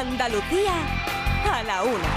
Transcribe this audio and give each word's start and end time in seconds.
Andalucía 0.00 0.72
a 1.44 1.62
la 1.62 1.82
una. 1.82 2.08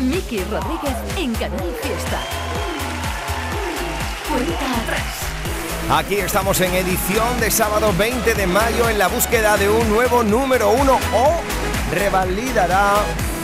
Miki 0.00 0.44
Rodríguez 0.44 0.96
en 1.16 1.34
Canal 1.36 1.74
Fiesta. 1.82 2.20
Cuenta 4.28 4.82
atrás. 4.82 5.98
Aquí 5.98 6.16
estamos 6.16 6.60
en 6.60 6.74
edición 6.74 7.40
de 7.40 7.50
sábado 7.50 7.94
20 7.96 8.34
de 8.34 8.46
mayo 8.46 8.90
en 8.90 8.98
la 8.98 9.08
búsqueda 9.08 9.56
de 9.56 9.70
un 9.70 9.88
nuevo 9.88 10.22
número 10.22 10.72
uno 10.72 10.98
o 11.14 11.40
revalidará 11.90 12.96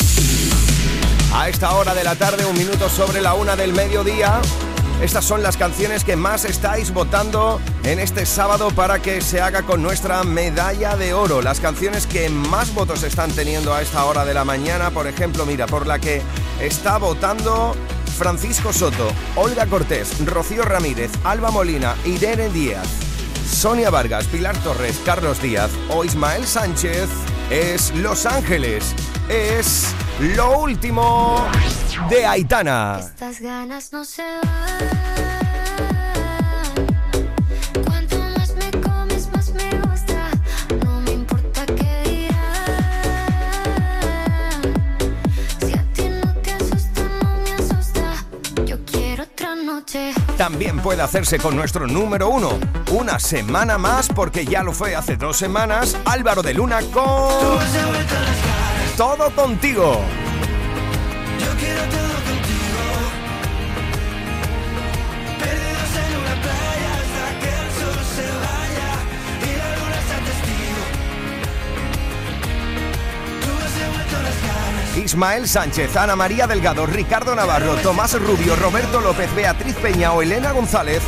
A 1.34 1.50
esta 1.50 1.76
hora 1.76 1.94
de 1.94 2.04
la 2.04 2.16
tarde, 2.16 2.46
un 2.46 2.58
minuto 2.58 2.90
sobre 2.90 3.22
la 3.22 3.34
una 3.34 3.56
del 3.56 3.74
mediodía. 3.74 4.42
Estas 5.02 5.26
son 5.26 5.44
las 5.44 5.58
canciones 5.58 6.04
que 6.04 6.16
más 6.16 6.46
estáis 6.46 6.94
votando 6.94 7.60
en 7.84 8.00
este 8.00 8.26
sábado 8.26 8.72
para 8.72 9.02
que 9.02 9.22
se 9.22 9.42
haga 9.42 9.64
con 9.64 9.84
nuestra 9.84 10.24
medalla 10.24 10.96
de 10.96 11.14
oro. 11.14 11.42
Las 11.42 11.60
canciones 11.60 12.08
que 12.08 12.30
más 12.30 12.74
votos 12.74 13.04
están 13.04 13.32
teniendo 13.32 13.74
a 13.74 13.82
esta 13.82 14.06
hora 14.06 14.26
de 14.26 14.34
la 14.34 14.46
mañana, 14.46 14.92
por 14.92 15.06
ejemplo, 15.06 15.46
mira, 15.46 15.68
por 15.68 15.86
la 15.86 16.00
que 16.00 16.22
está 16.62 16.98
votando 16.98 17.76
Francisco 18.18 18.72
Soto, 18.72 19.12
Olga 19.36 19.66
Cortés, 19.68 20.26
Rocío 20.26 20.64
Ramírez, 20.64 21.12
Alba 21.26 21.52
Molina, 21.52 21.96
Irene 22.06 22.50
Díaz, 22.50 22.88
Sonia 23.46 23.90
Vargas, 23.90 24.26
Pilar 24.28 24.58
Torres, 24.60 25.00
Carlos 25.06 25.42
Díaz 25.42 25.72
o 25.90 26.06
Ismael 26.06 26.48
Sánchez 26.48 27.10
es 27.50 27.94
Los 27.96 28.26
Ángeles. 28.26 28.96
Es 29.30 29.94
lo 30.20 30.60
último 30.60 31.46
de 32.10 32.26
Aitana. 32.26 33.00
Estas 33.00 33.40
ganas 33.42 33.92
no 33.92 34.06
se 34.06 34.24
van. 34.24 34.44
Cuanto 37.86 38.18
más 38.38 38.56
me 38.56 38.72
comes, 38.82 39.30
más 39.32 39.50
me 39.52 39.70
gusta. 39.82 40.30
No 40.84 41.02
me 41.02 41.12
importa 41.12 41.66
qué 41.66 42.02
dirán. 42.06 42.72
Si 45.60 45.74
a 45.74 45.84
ti 45.94 46.10
no 46.10 46.34
te 46.42 46.52
asusta, 46.54 47.02
no 47.22 47.38
me 47.44 47.54
asusta. 47.54 48.26
Yo 48.66 48.78
quiero 48.86 49.24
otra 49.24 49.56
noche. 49.56 50.14
También 50.38 50.80
puede 50.80 51.02
hacerse 51.02 51.40
con 51.40 51.56
nuestro 51.56 51.88
número 51.88 52.30
uno. 52.30 52.58
Una 52.92 53.20
semana 53.20 53.78
más, 53.78 54.08
porque 54.08 54.46
ya 54.46 54.64
lo 54.64 54.72
fue 54.72 54.96
hace 54.96 55.18
dos 55.18 55.36
semanas. 55.38 55.98
Álvaro 56.06 56.42
de 56.42 56.54
Luna 56.54 56.80
con. 56.94 57.60
Todo 58.98 59.30
contigo. 59.32 60.02
Yo 61.38 61.52
quiero 61.60 61.82
todo 61.82 62.14
contigo. 62.24 62.82
Perdidos 65.38 65.92
en 66.00 66.12
una 66.16 66.36
playa 66.42 66.92
hasta 66.96 67.26
que 67.42 67.50
el 67.50 67.70
sol 67.76 68.00
se 68.16 68.28
vaya 68.32 68.92
y 69.42 69.52
la 69.58 69.68
luna 69.76 70.00
sea 70.08 70.20
testigo. 70.24 70.82
Tú 73.42 73.52
has 73.66 73.74
devuelto 73.78 74.16
las 74.24 74.38
ganas. 74.42 74.98
Ismael 74.98 75.48
Sánchez, 75.50 75.98
Ana 75.98 76.16
María 76.16 76.48
Delgado, 76.48 76.86
Ricardo 76.86 77.36
Navarro, 77.36 77.76
Tomás 77.76 78.18
Rubio, 78.18 78.56
Roberto 78.56 79.02
López, 79.02 79.34
Beatriz 79.36 79.76
Peña 79.76 80.14
o 80.14 80.22
Elena 80.22 80.54
González 80.54 81.02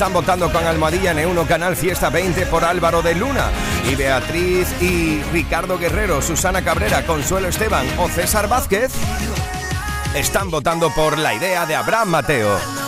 están 0.00 0.14
votando 0.14 0.50
con 0.50 0.64
Almohadilla 0.64 1.12
N1 1.12 1.46
Canal 1.46 1.76
Fiesta 1.76 2.08
20 2.08 2.46
por 2.46 2.64
Álvaro 2.64 3.02
de 3.02 3.14
Luna. 3.14 3.50
Y 3.86 3.96
Beatriz 3.96 4.66
y 4.80 5.22
Ricardo 5.30 5.78
Guerrero, 5.78 6.22
Susana 6.22 6.64
Cabrera, 6.64 7.04
Consuelo 7.04 7.48
Esteban 7.48 7.86
o 7.98 8.08
César 8.08 8.48
Vázquez 8.48 8.90
están 10.14 10.50
votando 10.50 10.88
por 10.94 11.18
la 11.18 11.34
idea 11.34 11.66
de 11.66 11.74
Abraham 11.74 12.08
Mateo. 12.08 12.79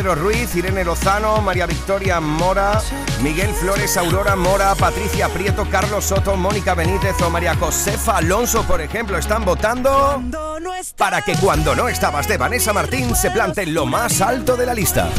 Pedro 0.00 0.14
Ruiz, 0.14 0.56
Irene 0.56 0.82
Lozano, 0.82 1.42
María 1.42 1.66
Victoria 1.66 2.20
Mora, 2.20 2.80
Miguel 3.22 3.52
Flores, 3.52 3.98
Aurora 3.98 4.34
Mora, 4.34 4.74
Patricia 4.74 5.28
Prieto, 5.28 5.66
Carlos 5.68 6.06
Soto, 6.06 6.36
Mónica 6.36 6.72
Benítez 6.74 7.20
o 7.20 7.28
María 7.28 7.54
Josefa 7.54 8.16
Alonso, 8.16 8.62
por 8.62 8.80
ejemplo, 8.80 9.18
están 9.18 9.44
votando 9.44 10.22
para 10.96 11.20
que 11.20 11.34
cuando 11.36 11.76
no 11.76 11.86
estabas 11.86 12.26
de 12.28 12.38
Vanessa 12.38 12.72
Martín 12.72 13.14
se 13.14 13.30
plante 13.30 13.66
lo 13.66 13.84
más 13.84 14.22
alto 14.22 14.56
de 14.56 14.64
la 14.64 14.72
lista. 14.72 15.10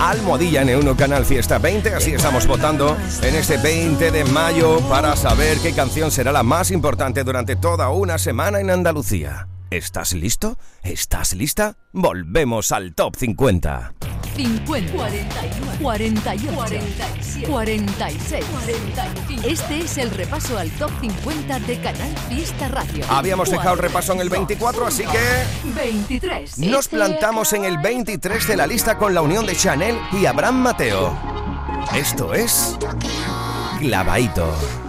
Almohadilla 0.00 0.62
N1 0.64 0.96
Canal 0.96 1.24
Fiesta 1.24 1.58
20, 1.58 1.94
así 1.94 2.12
estamos 2.12 2.46
votando 2.46 2.96
en 3.22 3.34
este 3.34 3.56
20 3.56 4.10
de 4.10 4.24
mayo 4.24 4.80
para 4.88 5.16
saber 5.16 5.58
qué 5.58 5.72
canción 5.72 6.10
será 6.10 6.32
la 6.32 6.42
más 6.42 6.70
importante 6.70 7.24
durante 7.24 7.56
toda 7.56 7.88
una 7.90 8.18
semana 8.18 8.60
en 8.60 8.70
Andalucía. 8.70 9.48
¿Estás 9.70 10.12
listo? 10.12 10.58
¿Estás 10.82 11.34
lista? 11.34 11.76
Volvemos 11.92 12.70
al 12.72 12.94
top 12.94 13.16
50. 13.16 13.92
50, 14.36 14.92
41, 14.92 15.72
48, 15.80 16.52
47, 16.54 17.46
46, 17.46 18.44
45. 18.44 19.48
Este 19.48 19.78
es 19.80 19.98
el 19.98 20.10
repaso 20.10 20.58
al 20.58 20.70
top 20.72 20.90
50 21.00 21.58
de 21.60 21.80
Canal 21.80 22.14
Fiesta 22.28 22.68
Radio. 22.68 23.04
Habíamos 23.08 23.50
dejado 23.50 23.74
el 23.74 23.78
repaso 23.78 24.12
en 24.12 24.20
el 24.20 24.30
24, 24.30 24.86
así 24.86 25.04
que 25.04 25.72
23. 25.74 26.58
nos 26.58 26.88
plantamos 26.88 27.52
en 27.52 27.64
el 27.64 27.78
23 27.78 28.48
de 28.48 28.56
la 28.56 28.66
lista 28.66 28.98
con 28.98 29.14
la 29.14 29.22
unión 29.22 29.46
de 29.46 29.54
Chanel 29.54 29.98
y 30.12 30.26
Abraham 30.26 30.62
Mateo. 30.62 31.16
Esto 31.94 32.34
es 32.34 32.76
Clavaito. 33.78 34.83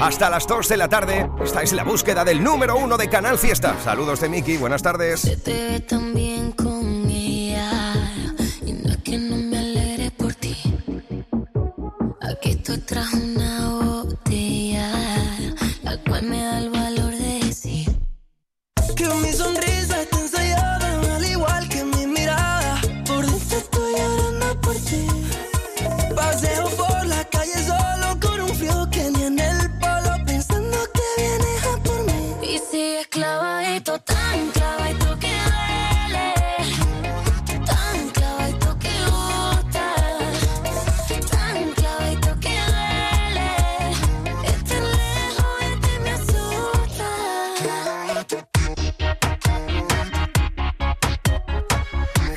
Hasta 0.00 0.28
las 0.28 0.46
2 0.46 0.68
de 0.68 0.76
la 0.76 0.88
tarde, 0.88 1.30
esta 1.42 1.62
es 1.62 1.72
la 1.72 1.84
búsqueda 1.84 2.24
del 2.24 2.42
número 2.42 2.76
uno 2.76 2.96
de 2.96 3.08
Canal 3.08 3.38
Fiesta. 3.38 3.76
Saludos 3.82 4.20
de 4.20 4.28
Miki, 4.28 4.56
buenas 4.56 4.82
tardes. 4.82 5.20
Se 5.20 5.36
te 5.36 5.52
ve 5.52 5.80
tan 5.80 6.12
bien 6.12 6.52
con 6.52 7.08
ella 7.08 7.94
Y 8.66 8.72
no 8.72 8.90
es 8.90 8.96
que 8.98 9.18
no 9.18 9.36
me 9.36 9.58
alegre 9.58 10.10
por 10.10 10.34
ti 10.34 10.56
Aquí 12.20 12.50
estoy 12.50 12.78
tras 12.78 13.12
una 13.12 13.43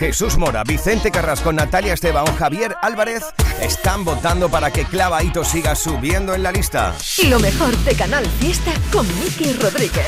Jesús 0.07 0.37
Mora, 0.37 0.63
Vicente 0.63 1.11
Carrasco, 1.11 1.51
Natalia 1.51 1.93
Esteban, 1.93 2.25
Javier 2.37 2.77
Álvarez 2.81 3.25
están 3.59 4.05
votando 4.05 4.47
para 4.47 4.71
que 4.71 4.85
Clavadito 4.85 5.43
siga 5.43 5.75
subiendo 5.75 6.33
en 6.33 6.43
la 6.43 6.53
lista. 6.53 6.95
Y 7.17 7.27
lo 7.27 7.41
mejor 7.41 7.75
de 7.79 7.93
Canal 7.93 8.25
Fiesta 8.25 8.71
con 8.89 9.05
Miki 9.19 9.51
Rodríguez. 9.51 10.07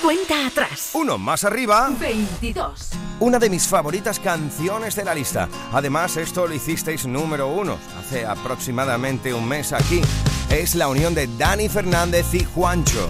Cuenta 0.00 0.46
atrás. 0.46 0.90
Uno 0.92 1.18
más 1.18 1.42
arriba. 1.42 1.90
22. 1.98 2.90
Una 3.18 3.40
de 3.40 3.50
mis 3.50 3.66
favoritas 3.66 4.20
canciones 4.20 4.94
de 4.94 5.04
la 5.04 5.12
lista. 5.12 5.48
Además, 5.72 6.16
esto 6.18 6.46
lo 6.46 6.54
hicisteis 6.54 7.04
número 7.04 7.48
uno 7.48 7.78
hace 7.98 8.24
aproximadamente 8.24 9.34
un 9.34 9.48
mes 9.48 9.72
aquí. 9.72 10.02
Es 10.50 10.76
la 10.76 10.86
unión 10.86 11.16
de 11.16 11.26
Dani 11.26 11.68
Fernández 11.68 12.32
y 12.32 12.44
Juancho. 12.44 13.08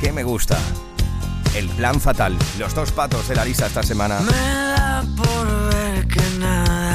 ¿Qué 0.00 0.12
me 0.12 0.22
gusta? 0.22 0.56
El 1.54 1.68
plan 1.70 2.00
fatal. 2.00 2.36
Los 2.58 2.74
dos 2.74 2.92
patos 2.92 3.28
de 3.28 3.36
la 3.36 3.44
lista 3.44 3.66
esta 3.66 3.82
semana. 3.82 4.20
Me 4.20 4.32
da 4.32 5.04
por 5.16 5.74
ver 5.74 6.06
que 6.06 6.20
nada 6.38 6.87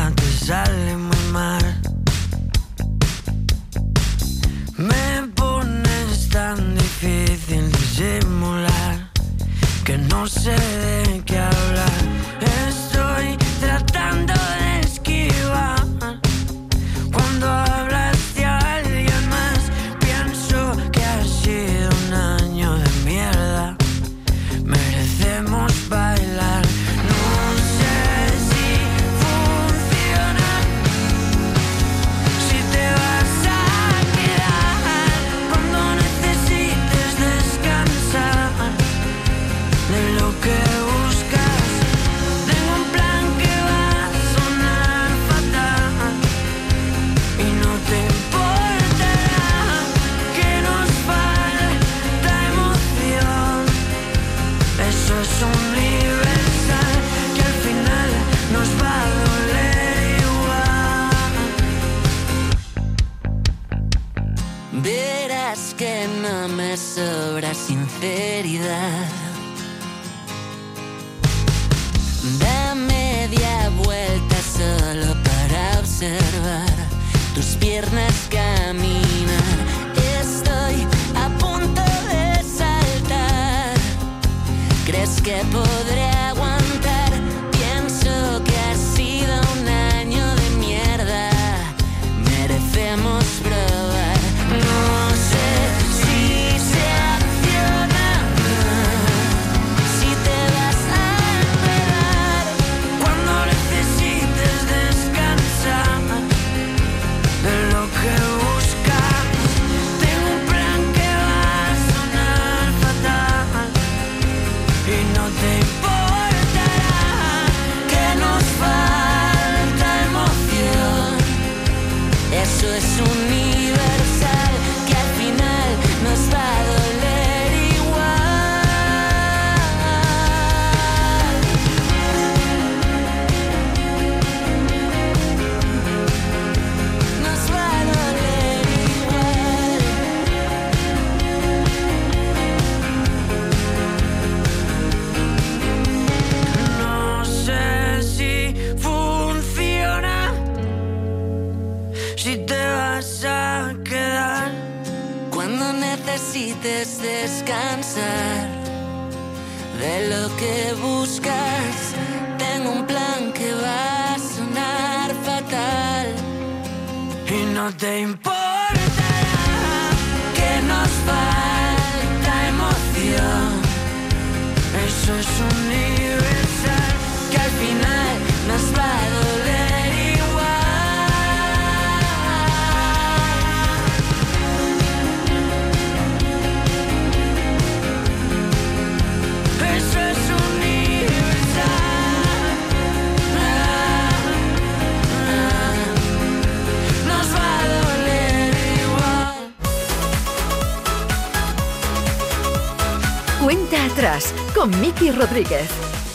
Rodríguez. 205.34 205.68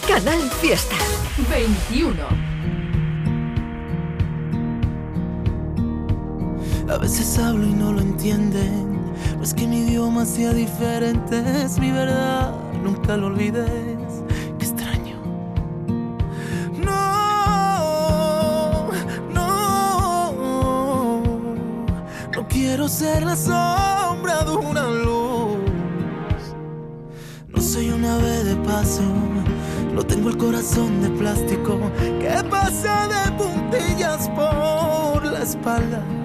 Canal 0.07 0.41
Fiesta. 0.61 0.95
21. 1.51 2.23
A 6.89 6.99
veces 6.99 7.37
hablo 7.37 7.67
y 7.67 7.73
no 7.73 7.93
lo 7.93 8.01
entienden. 8.01 9.13
No 9.37 9.43
es 9.43 9.53
que 9.55 9.67
mi 9.67 9.79
idioma 9.81 10.25
sea 10.25 10.53
diferente, 10.53 11.43
es 11.65 11.81
mi 11.81 11.91
verdad. 11.91 12.55
Nunca 12.85 13.17
lo 13.17 13.27
olvides. 13.27 13.69
Qué 14.57 14.65
extraño. 14.65 15.17
No, 16.85 18.13
no. 19.35 20.33
No 22.37 22.49
quiero 22.49 22.89
ser 22.89 23.25
la 23.25 23.35
sombra 23.35 23.78
paso. 28.89 29.03
No 29.95 30.03
tengo 30.03 30.31
el 30.31 30.37
corazón 30.37 31.03
de 31.03 31.11
plástico 31.11 31.79
que 32.21 32.43
pasa 32.49 33.09
de 33.09 33.33
puntillas 33.33 34.29
por 34.31 35.25
la 35.25 35.43
espalda. 35.43 36.18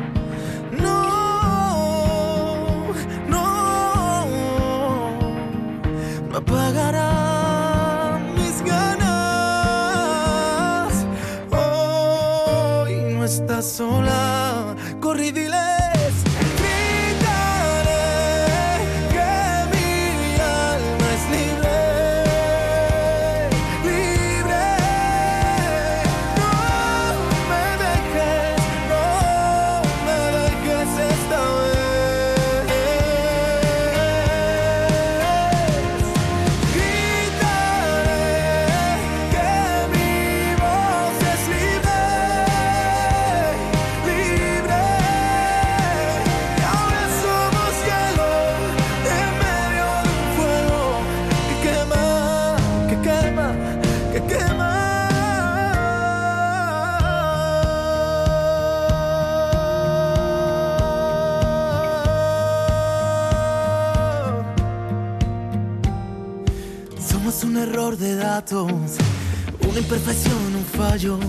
Imperfección, 69.95 70.55
un 70.55 70.65
fallo, 70.65 71.19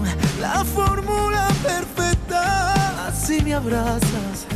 la 0.41 0.65
fórmula 0.65 1.49
perfecta. 1.63 3.13
Si 3.15 3.43
me 3.43 3.53
abrazas, 3.53 4.47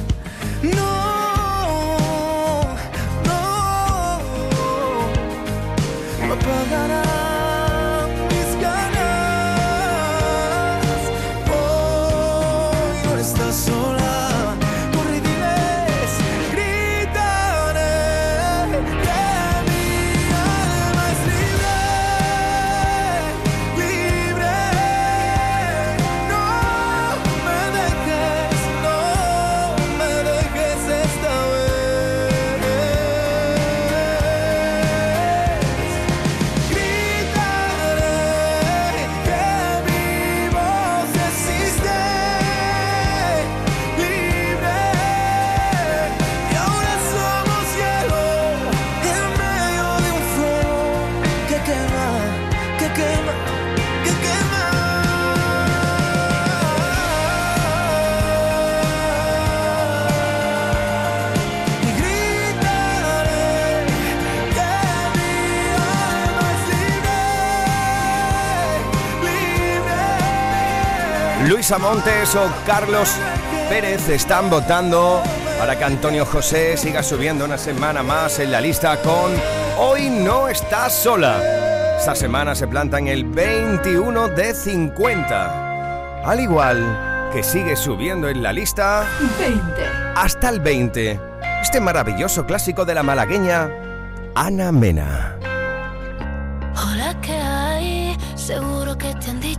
Montes 71.77 72.35
o 72.35 72.49
Carlos 72.67 73.11
Pérez 73.69 74.09
están 74.09 74.49
votando 74.49 75.23
para 75.59 75.77
que 75.77 75.85
Antonio 75.85 76.25
José 76.25 76.79
siga 76.79 77.03
subiendo 77.03 77.45
una 77.45 77.59
semana 77.59 78.03
más 78.03 78.39
en 78.39 78.53
la 78.53 78.61
lista 78.63 78.97
con 79.03 79.33
Hoy 79.77 80.09
no 80.09 80.49
estás 80.49 80.95
sola. 80.95 81.97
Esta 81.99 82.15
semana 82.15 82.55
se 82.55 82.67
planta 82.69 82.99
en 82.99 83.09
el 83.09 83.25
21 83.25 84.29
de 84.29 84.55
50. 84.55 86.23
Al 86.25 86.41
igual 86.41 87.29
que 87.35 87.43
sigue 87.43 87.77
subiendo 87.77 88.31
en 88.31 88.43
la 88.43 88.55
lista 88.55 89.05
20. 89.39 89.63
Hasta 90.17 90.49
el 90.49 90.61
20. 90.61 91.21
Este 91.61 91.81
maravilloso 91.81 92.47
clásico 92.47 92.87
de 92.87 92.95
la 92.95 93.03
malagueña 93.03 93.69
Ana 94.35 94.73
Mena. 94.73 95.28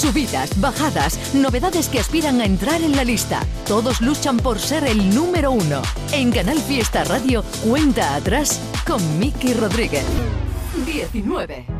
Subidas, 0.00 0.58
bajadas, 0.58 1.34
novedades 1.34 1.90
que 1.90 2.00
aspiran 2.00 2.40
a 2.40 2.46
entrar 2.46 2.80
en 2.80 2.96
la 2.96 3.04
lista. 3.04 3.40
Todos 3.66 4.00
luchan 4.00 4.38
por 4.38 4.58
ser 4.58 4.84
el 4.84 5.14
número 5.14 5.50
uno. 5.50 5.82
En 6.10 6.32
Canal 6.32 6.56
Fiesta 6.58 7.04
Radio, 7.04 7.44
cuenta 7.62 8.14
atrás 8.14 8.58
con 8.86 9.18
Miki 9.18 9.52
Rodríguez. 9.52 10.06
19. 10.86 11.79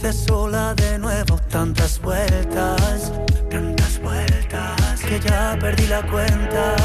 Hice 0.00 0.12
sola 0.14 0.74
de 0.74 0.98
nuevo 0.98 1.38
tantas 1.50 2.00
vueltas, 2.00 3.12
tantas 3.50 4.00
vueltas 4.00 5.00
que 5.06 5.20
ya 5.20 5.58
perdí 5.60 5.86
la 5.88 6.00
cuenta. 6.06 6.79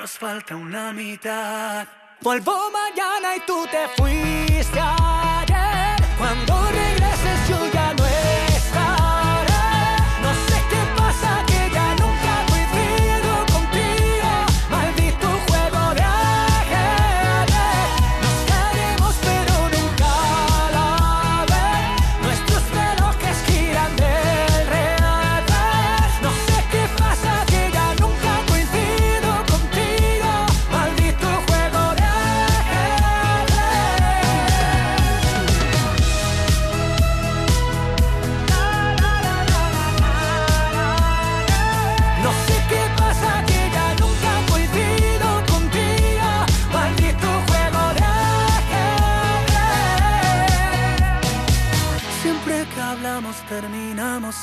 Nos 0.00 0.12
falta 0.12 0.56
una 0.56 0.94
mitad. 0.94 1.86
Vuelvo 2.22 2.70
mañana 2.70 3.36
y 3.36 3.40
tú 3.40 3.66
te 3.70 3.86
fuiste 3.98 4.80
ayer. 4.80 5.96
Cuando 6.16 6.54
regreses 6.70 7.48
yo 7.50 7.70
ya 7.70 7.79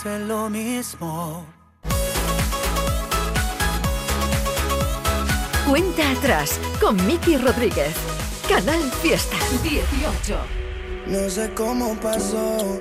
lo 0.07 0.49
mismo. 0.49 1.45
Cuenta 5.67 6.11
atrás 6.11 6.59
con 6.79 6.95
Miki 7.05 7.37
Rodríguez. 7.37 7.93
Canal 8.47 8.81
Fiesta 9.01 9.35
18. 9.63 10.37
No 11.07 11.29
sé 11.29 11.51
cómo 11.53 11.93
pasó, 11.95 12.79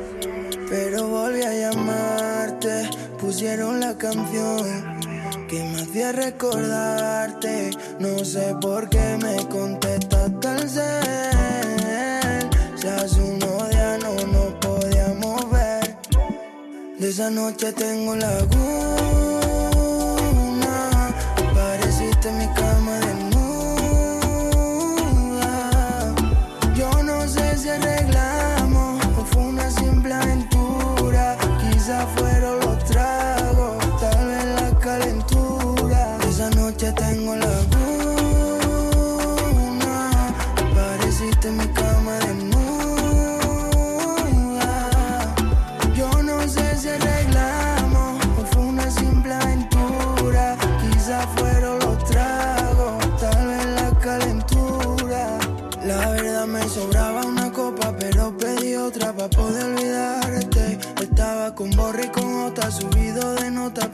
pero 0.68 1.08
volví 1.08 1.42
a 1.42 1.52
llamarte. 1.52 2.88
Pusieron 3.18 3.80
la 3.80 3.98
canción 3.98 4.64
que 5.48 5.64
me 5.64 5.82
hacía 5.82 6.12
recordarte. 6.12 7.70
No 7.98 8.24
sé 8.24 8.54
por 8.60 8.88
qué 8.88 9.18
me 9.20 9.36
contestaste 9.48 10.48
al 10.48 10.70
cel. 10.70 12.50
Si 12.76 13.45
Esa 17.08 17.30
noche 17.30 17.72
tengo 17.72 18.16
laguna. 18.16 18.66
Pareciste 21.54 22.32
mi 22.32 22.46
cama 22.52 22.65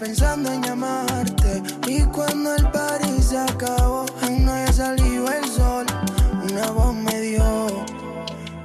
pensando 0.03 0.51
en 0.51 0.63
llamarte. 0.65 1.63
Y 1.87 2.03
cuando 2.07 2.57
el 2.57 2.69
party 2.73 3.23
se 3.23 3.39
acabó, 3.39 4.05
aún 4.23 4.45
no 4.45 4.53
había 4.53 4.73
salido 4.73 5.31
el 5.31 5.45
sol. 5.45 5.87
Una 6.51 6.71
voz 6.73 6.95
me 6.95 7.21
dio, 7.21 7.85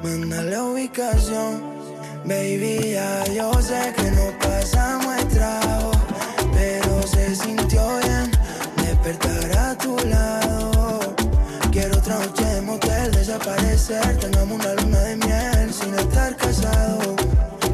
manda 0.02 0.42
la 0.42 0.64
ubicación. 0.64 1.62
Baby, 2.26 2.94
ya 2.94 3.24
yo 3.26 3.54
sé 3.62 3.94
que 3.96 4.10
no 4.18 4.26
pasamos 4.40 5.16
el 5.20 5.28
trago, 5.28 5.92
pero 6.54 7.04
se 7.08 7.36
sintió 7.36 7.84
bien 8.00 8.32
despertar 8.78 9.58
a 9.60 9.78
tu 9.78 9.96
lado. 10.08 11.00
Quiero 11.72 11.98
otra 11.98 12.18
noche 12.18 12.46
de 12.46 12.62
motel, 12.62 13.12
desaparecer, 13.12 14.18
tengamos 14.18 14.60
una 14.60 14.74
luna 14.74 15.00
de 15.02 15.16
miel 15.18 15.72
sin 15.72 15.94
estar 15.94 16.36
casados. 16.36 17.16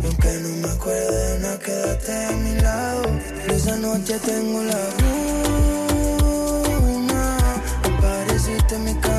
Y 0.04 0.06
aunque 0.06 0.34
no 0.42 0.68
me 0.68 0.74
acuerde 0.74 1.34
de 1.34 1.40
nada, 1.40 1.60
quédate 1.60 2.26
a 2.26 2.32
mi 2.32 2.62
lado. 2.62 3.33
Esa 3.66 3.78
noche 3.78 4.20
tengo 4.20 4.62
la 4.62 4.78
luna, 6.82 7.38
apareciste 7.96 8.76
en 8.76 8.84
mi 8.84 8.94
cama 8.96 9.13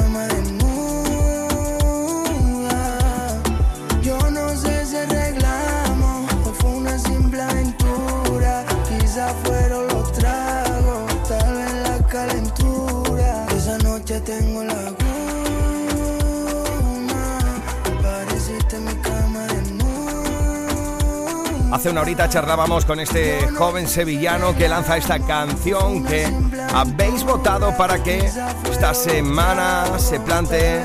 Hace 21.74 21.90
una 21.90 22.02
horita 22.02 22.28
charlábamos 22.28 22.84
con 22.84 23.00
este 23.00 23.48
joven 23.48 23.88
sevillano 23.88 24.54
que 24.54 24.68
lanza 24.68 24.96
esta 24.96 25.18
canción 25.18 26.04
que 26.04 26.24
habéis 26.72 27.24
votado 27.24 27.76
para 27.76 28.00
que 28.00 28.18
esta 28.70 28.94
semana 28.94 29.98
se 29.98 30.20
plante 30.20 30.84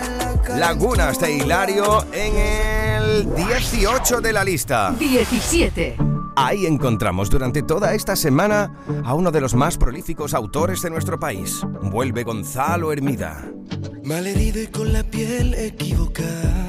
Lagunas 0.57 1.19
de 1.19 1.31
Hilario 1.31 2.03
en 2.11 2.35
el 2.35 3.35
18 3.35 4.19
de 4.19 4.33
la 4.33 4.43
lista. 4.43 4.95
17. 4.97 5.95
Ahí 6.35 6.65
encontramos 6.65 7.29
durante 7.29 7.61
toda 7.61 7.93
esta 7.93 8.15
semana 8.15 8.73
a 9.05 9.13
uno 9.13 9.29
de 9.29 9.41
los 9.41 9.53
más 9.53 9.77
prolíficos 9.77 10.33
autores 10.33 10.81
de 10.81 10.89
nuestro 10.89 11.19
país. 11.19 11.61
Vuelve 11.83 12.23
Gonzalo 12.23 12.91
Hermida. 12.91 13.45
Malherido 14.03 14.59
y 14.59 14.67
con 14.67 14.91
la 14.91 15.03
piel 15.03 15.53
equivocada. 15.53 16.68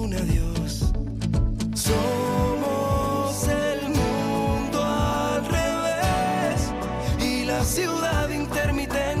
Somos 1.91 3.47
el 3.49 3.89
mundo 3.89 4.81
al 4.81 5.45
revés 5.45 6.71
y 7.19 7.43
la 7.43 7.61
ciudad 7.65 8.29
intermitente 8.29 9.20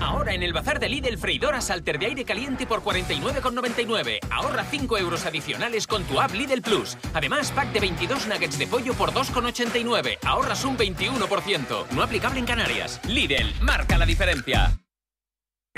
Ahora 0.00 0.32
en 0.32 0.42
el 0.42 0.52
bazar 0.52 0.78
de 0.78 0.88
Lidl, 0.88 1.18
freidora 1.18 1.60
Salter 1.60 1.98
de 1.98 2.06
aire 2.06 2.24
caliente 2.24 2.66
por 2.66 2.82
49,99. 2.82 4.20
Ahorra 4.30 4.64
5 4.64 4.98
euros 4.98 5.26
adicionales 5.26 5.86
con 5.86 6.04
tu 6.04 6.20
app 6.20 6.32
Lidl 6.32 6.62
Plus. 6.62 6.96
Además, 7.14 7.50
pack 7.52 7.72
de 7.72 7.80
22 7.80 8.26
nuggets 8.26 8.58
de 8.58 8.66
pollo 8.66 8.94
por 8.94 9.12
2,89. 9.12 10.18
Ahorras 10.24 10.64
un 10.64 10.76
21%. 10.76 11.90
No 11.90 12.02
aplicable 12.02 12.38
en 12.38 12.46
Canarias. 12.46 13.00
Lidl, 13.06 13.52
marca 13.60 13.98
la 13.98 14.06
diferencia. 14.06 14.78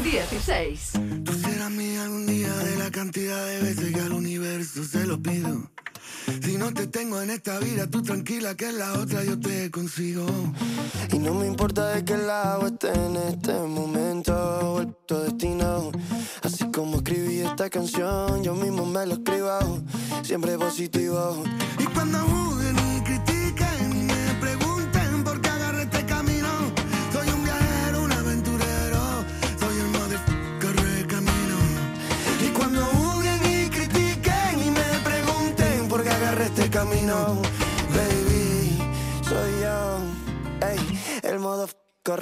16. 0.00 0.92
Tú 1.24 1.32
serás 1.34 1.70
mía 1.70 2.04
algún 2.04 2.26
día 2.26 2.52
de 2.54 2.76
la 2.76 2.90
cantidad 2.90 3.46
de 3.46 3.60
veces 3.60 3.94
que 3.94 4.00
al 4.00 4.12
universo 4.12 4.84
se 4.84 5.06
lo 5.06 5.20
pido. 5.20 5.70
Si 6.42 6.56
no 6.56 6.72
te 6.72 6.86
tengo 6.86 7.20
en 7.20 7.30
esta 7.30 7.58
vida, 7.58 7.86
tú 7.88 8.02
tranquila 8.02 8.56
que 8.56 8.70
en 8.70 8.78
la 8.78 8.94
otra 8.94 9.22
yo 9.22 9.38
te 9.38 9.70
consigo. 9.70 10.26
Y 11.12 11.18
no 11.18 11.34
me 11.34 11.46
importa 11.46 11.88
de 11.90 12.04
qué 12.04 12.16
lado 12.16 12.68
esté 12.68 12.92
en 12.92 13.16
este 13.16 13.52
momento, 13.52 14.80
el 14.80 14.86
puto 14.88 15.24
destino. 15.24 15.92
Así 16.42 16.64
como 16.72 16.96
escribí 16.96 17.40
esta 17.40 17.68
canción, 17.68 18.42
yo 18.42 18.54
mismo 18.54 18.86
me 18.86 19.04
lo 19.06 19.14
escribo, 19.14 19.82
siempre 20.22 20.56
positivo. 20.56 21.44
Y 21.78 21.84
cuando 21.86 22.18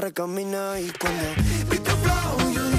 corre 0.01 0.13
camino 0.15 0.79
y 0.79 0.91
cuando 0.99 1.25
Vi 1.69 1.79
tu 1.79 1.91
flow, 1.91 2.70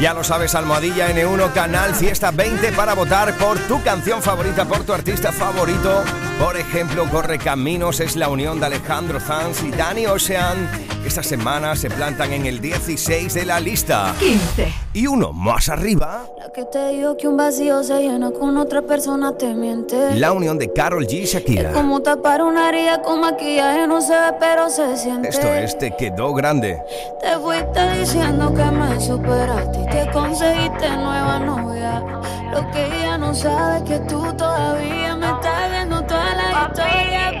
Ya 0.00 0.14
lo 0.14 0.22
sabes, 0.22 0.54
Almohadilla 0.54 1.10
N1, 1.10 1.52
Canal 1.52 1.92
Fiesta 1.92 2.30
20 2.30 2.70
para 2.70 2.94
votar 2.94 3.36
por 3.36 3.58
tu 3.66 3.82
canción 3.82 4.22
favorita, 4.22 4.64
por 4.64 4.84
tu 4.84 4.92
artista 4.92 5.32
favorito. 5.32 6.04
Por 6.38 6.56
ejemplo, 6.56 7.04
Corre 7.10 7.38
Caminos 7.38 7.98
es 7.98 8.14
la 8.14 8.28
unión 8.28 8.60
de 8.60 8.66
Alejandro 8.66 9.18
Sanz 9.18 9.60
y 9.64 9.72
Danny 9.72 10.06
Ocean. 10.06 10.70
Esta 11.04 11.24
semana 11.24 11.74
se 11.74 11.90
plantan 11.90 12.32
en 12.32 12.46
el 12.46 12.60
16 12.60 13.34
de 13.34 13.44
la 13.44 13.58
lista. 13.58 14.14
15. 14.20 14.72
Y 14.92 15.08
uno 15.08 15.32
más 15.32 15.68
arriba. 15.68 16.26
La 16.48 16.54
que 16.54 16.64
te 16.64 16.88
digo 16.88 17.14
que 17.14 17.28
un 17.28 17.36
vacío 17.36 17.82
se 17.84 18.00
llena 18.00 18.30
con 18.30 18.56
otra 18.56 18.80
persona 18.80 19.36
te 19.36 19.52
miente. 19.52 20.14
La 20.14 20.32
unión 20.32 20.56
de 20.56 20.72
Carol 20.72 21.06
G 21.06 21.12
y 21.20 21.24
Shakira. 21.26 21.72
Es 21.72 21.76
como 21.76 22.00
tapar 22.00 22.40
una 22.40 22.70
herida 22.70 23.02
con 23.02 23.20
maquillaje, 23.20 23.86
no 23.86 24.00
se 24.00 24.14
ve, 24.14 24.32
pero 24.40 24.70
se 24.70 24.96
siente. 24.96 25.28
Esto 25.28 25.46
es 25.46 25.76
Te 25.76 25.90
quedó 25.90 26.32
grande. 26.32 26.82
Te 27.20 27.36
fuiste 27.38 27.98
diciendo 27.98 28.54
que 28.54 28.64
me 28.64 28.98
superaste 28.98 29.78
y 29.78 29.86
que 29.88 30.10
conseguiste 30.10 30.88
nueva 30.88 31.38
novia. 31.38 32.02
Lo 32.50 32.70
que 32.70 32.86
ella 32.86 33.18
no 33.18 33.34
sabe 33.34 33.76
es 33.76 33.82
que 33.82 33.98
tú 34.08 34.22
todavía 34.34 35.16
me 35.16 35.26
estás 35.26 35.70
viendo 35.70 36.02
toda 36.04 36.34
la 36.34 36.66
historia, 36.66 37.40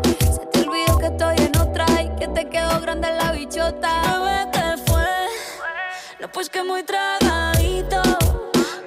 Pues 6.41 6.49
que 6.49 6.63
muy 6.63 6.81
tragadito. 6.81 8.01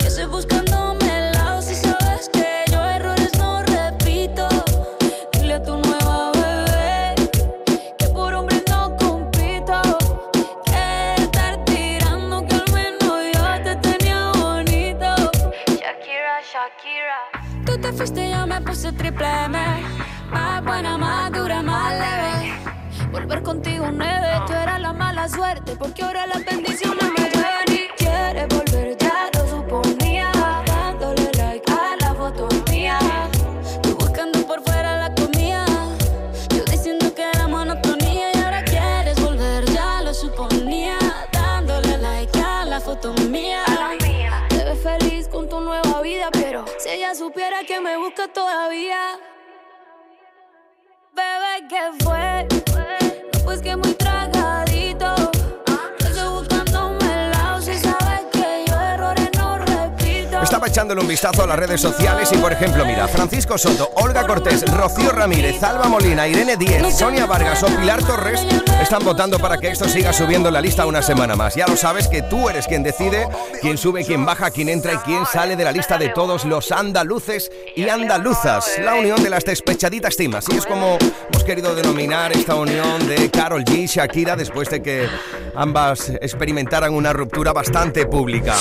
Que 0.00 0.08
estoy 0.08 0.24
buscándome 0.24 1.06
el 1.18 1.32
lado 1.34 1.62
si 1.62 1.76
sabes 1.76 2.28
que 2.32 2.64
yo 2.68 2.82
errores 2.82 3.30
no 3.38 3.62
repito. 3.62 4.48
Dile 5.34 5.54
a 5.54 5.62
tu 5.62 5.76
nueva 5.76 6.32
bebé 6.32 7.14
que 7.96 8.06
por 8.08 8.34
hombre 8.34 8.60
no 8.68 8.96
compito. 8.96 9.80
Que 10.64 11.14
estar 11.22 11.64
tirando 11.64 12.44
que 12.44 12.56
al 12.56 12.72
menos 12.72 13.22
yo 13.34 13.62
te 13.62 13.76
tenía 13.76 14.32
bonito. 14.32 15.14
Shakira, 15.80 16.36
Shakira. 16.52 17.20
Tú 17.66 17.78
te 17.80 17.92
fuiste 17.92 18.26
y 18.26 18.30
yo 18.32 18.48
me 18.48 18.60
puse 18.62 18.90
triple 18.90 19.28
M. 19.44 19.58
Más 20.32 20.64
buena, 20.64 20.98
más 20.98 21.30
dura, 21.30 21.62
más 21.62 21.92
leve. 21.92 22.54
Volver 23.12 23.44
contigo 23.44 23.86
nueve, 23.92 24.42
tú 24.44 24.54
eras 24.54 24.80
la 24.80 24.92
mala 24.92 25.28
suerte. 25.28 25.76
Porque 25.76 26.02
ahora 26.02 26.26
las 26.26 26.44
bendiciones 26.44 27.03
todavía. 48.84 49.18
Bebé, 51.14 51.68
¿qué 51.68 52.04
fue? 52.04 52.46
Pues 53.44 53.62
que 53.62 53.76
muy 53.76 53.93
Estaba 60.64 60.77
echándole 60.77 61.03
un 61.03 61.09
vistazo 61.09 61.42
a 61.42 61.46
las 61.46 61.59
redes 61.59 61.79
sociales 61.79 62.31
y, 62.33 62.38
por 62.38 62.50
ejemplo, 62.50 62.87
mira, 62.87 63.07
Francisco 63.07 63.59
Soto, 63.59 63.90
Olga 63.96 64.27
Cortés, 64.27 64.64
Rocío 64.72 65.12
Ramírez, 65.12 65.62
Alba 65.62 65.90
Molina, 65.90 66.27
Irene 66.27 66.57
Díez, 66.57 66.96
Sonia 66.96 67.27
Vargas 67.27 67.62
o 67.64 67.66
Pilar 67.66 68.03
Torres 68.03 68.40
están 68.81 69.05
votando 69.05 69.38
para 69.38 69.59
que 69.59 69.68
esto 69.68 69.87
siga 69.87 70.14
subiendo 70.14 70.48
en 70.48 70.55
la 70.55 70.62
lista 70.62 70.87
una 70.87 71.03
semana 71.03 71.37
más. 71.37 71.55
Ya 71.55 71.66
lo 71.66 71.77
sabes 71.77 72.09
que 72.09 72.22
tú 72.22 72.48
eres 72.48 72.66
quien 72.66 72.83
decide 72.83 73.29
quién 73.61 73.77
sube, 73.77 74.07
quién 74.07 74.24
baja, 74.24 74.50
quién 74.50 74.70
entra 74.70 74.94
y 74.94 74.96
quién 74.98 75.27
sale 75.27 75.55
de 75.55 75.64
la 75.64 75.72
lista 75.72 75.98
de 75.98 76.09
todos 76.09 76.46
los 76.46 76.72
andaluces 76.72 77.53
y 77.77 77.87
andaluzas. 77.87 78.79
La 78.79 78.94
unión 78.94 79.22
de 79.22 79.29
las 79.29 79.44
despechaditas 79.44 80.16
timas. 80.16 80.46
Y 80.50 80.57
es 80.57 80.64
como 80.64 80.96
hemos 81.31 81.44
querido 81.44 81.74
denominar 81.74 82.33
esta 82.33 82.55
unión 82.55 83.07
de 83.07 83.31
Carol 83.31 83.64
G 83.64 83.81
y 83.81 83.87
Shakira 83.87 84.35
después 84.35 84.70
de 84.70 84.81
que 84.81 85.09
ambas 85.55 86.09
experimentaran 86.09 86.94
una 86.94 87.12
ruptura 87.12 87.53
bastante 87.53 88.07
pública. 88.07 88.55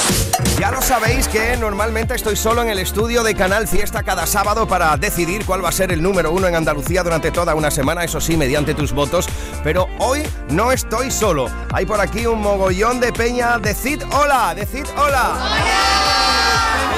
Ya 0.59 0.69
lo 0.69 0.81
sabéis 0.81 1.27
que 1.27 1.55
normalmente 1.57 1.92
estoy 1.95 2.35
solo 2.35 2.63
en 2.63 2.69
el 2.69 2.79
estudio 2.79 3.21
de 3.23 3.35
Canal 3.35 3.67
Fiesta 3.67 4.01
cada 4.01 4.25
sábado 4.25 4.67
para 4.67 4.97
decidir 4.97 5.45
cuál 5.45 5.63
va 5.63 5.69
a 5.69 5.71
ser 5.71 5.91
el 5.91 6.01
número 6.01 6.31
uno 6.31 6.47
en 6.47 6.55
Andalucía 6.55 7.03
durante 7.03 7.31
toda 7.31 7.53
una 7.53 7.69
semana, 7.69 8.03
eso 8.03 8.19
sí, 8.19 8.35
mediante 8.35 8.73
tus 8.73 8.93
votos. 8.93 9.27
Pero 9.63 9.87
hoy 9.99 10.23
no 10.49 10.71
estoy 10.71 11.11
solo. 11.11 11.47
Hay 11.71 11.85
por 11.85 12.01
aquí 12.01 12.25
un 12.25 12.41
mogollón 12.41 12.99
de 12.99 13.13
peña. 13.13 13.59
Decid 13.59 14.01
hola, 14.11 14.55
decid 14.55 14.85
hola. 14.97 15.33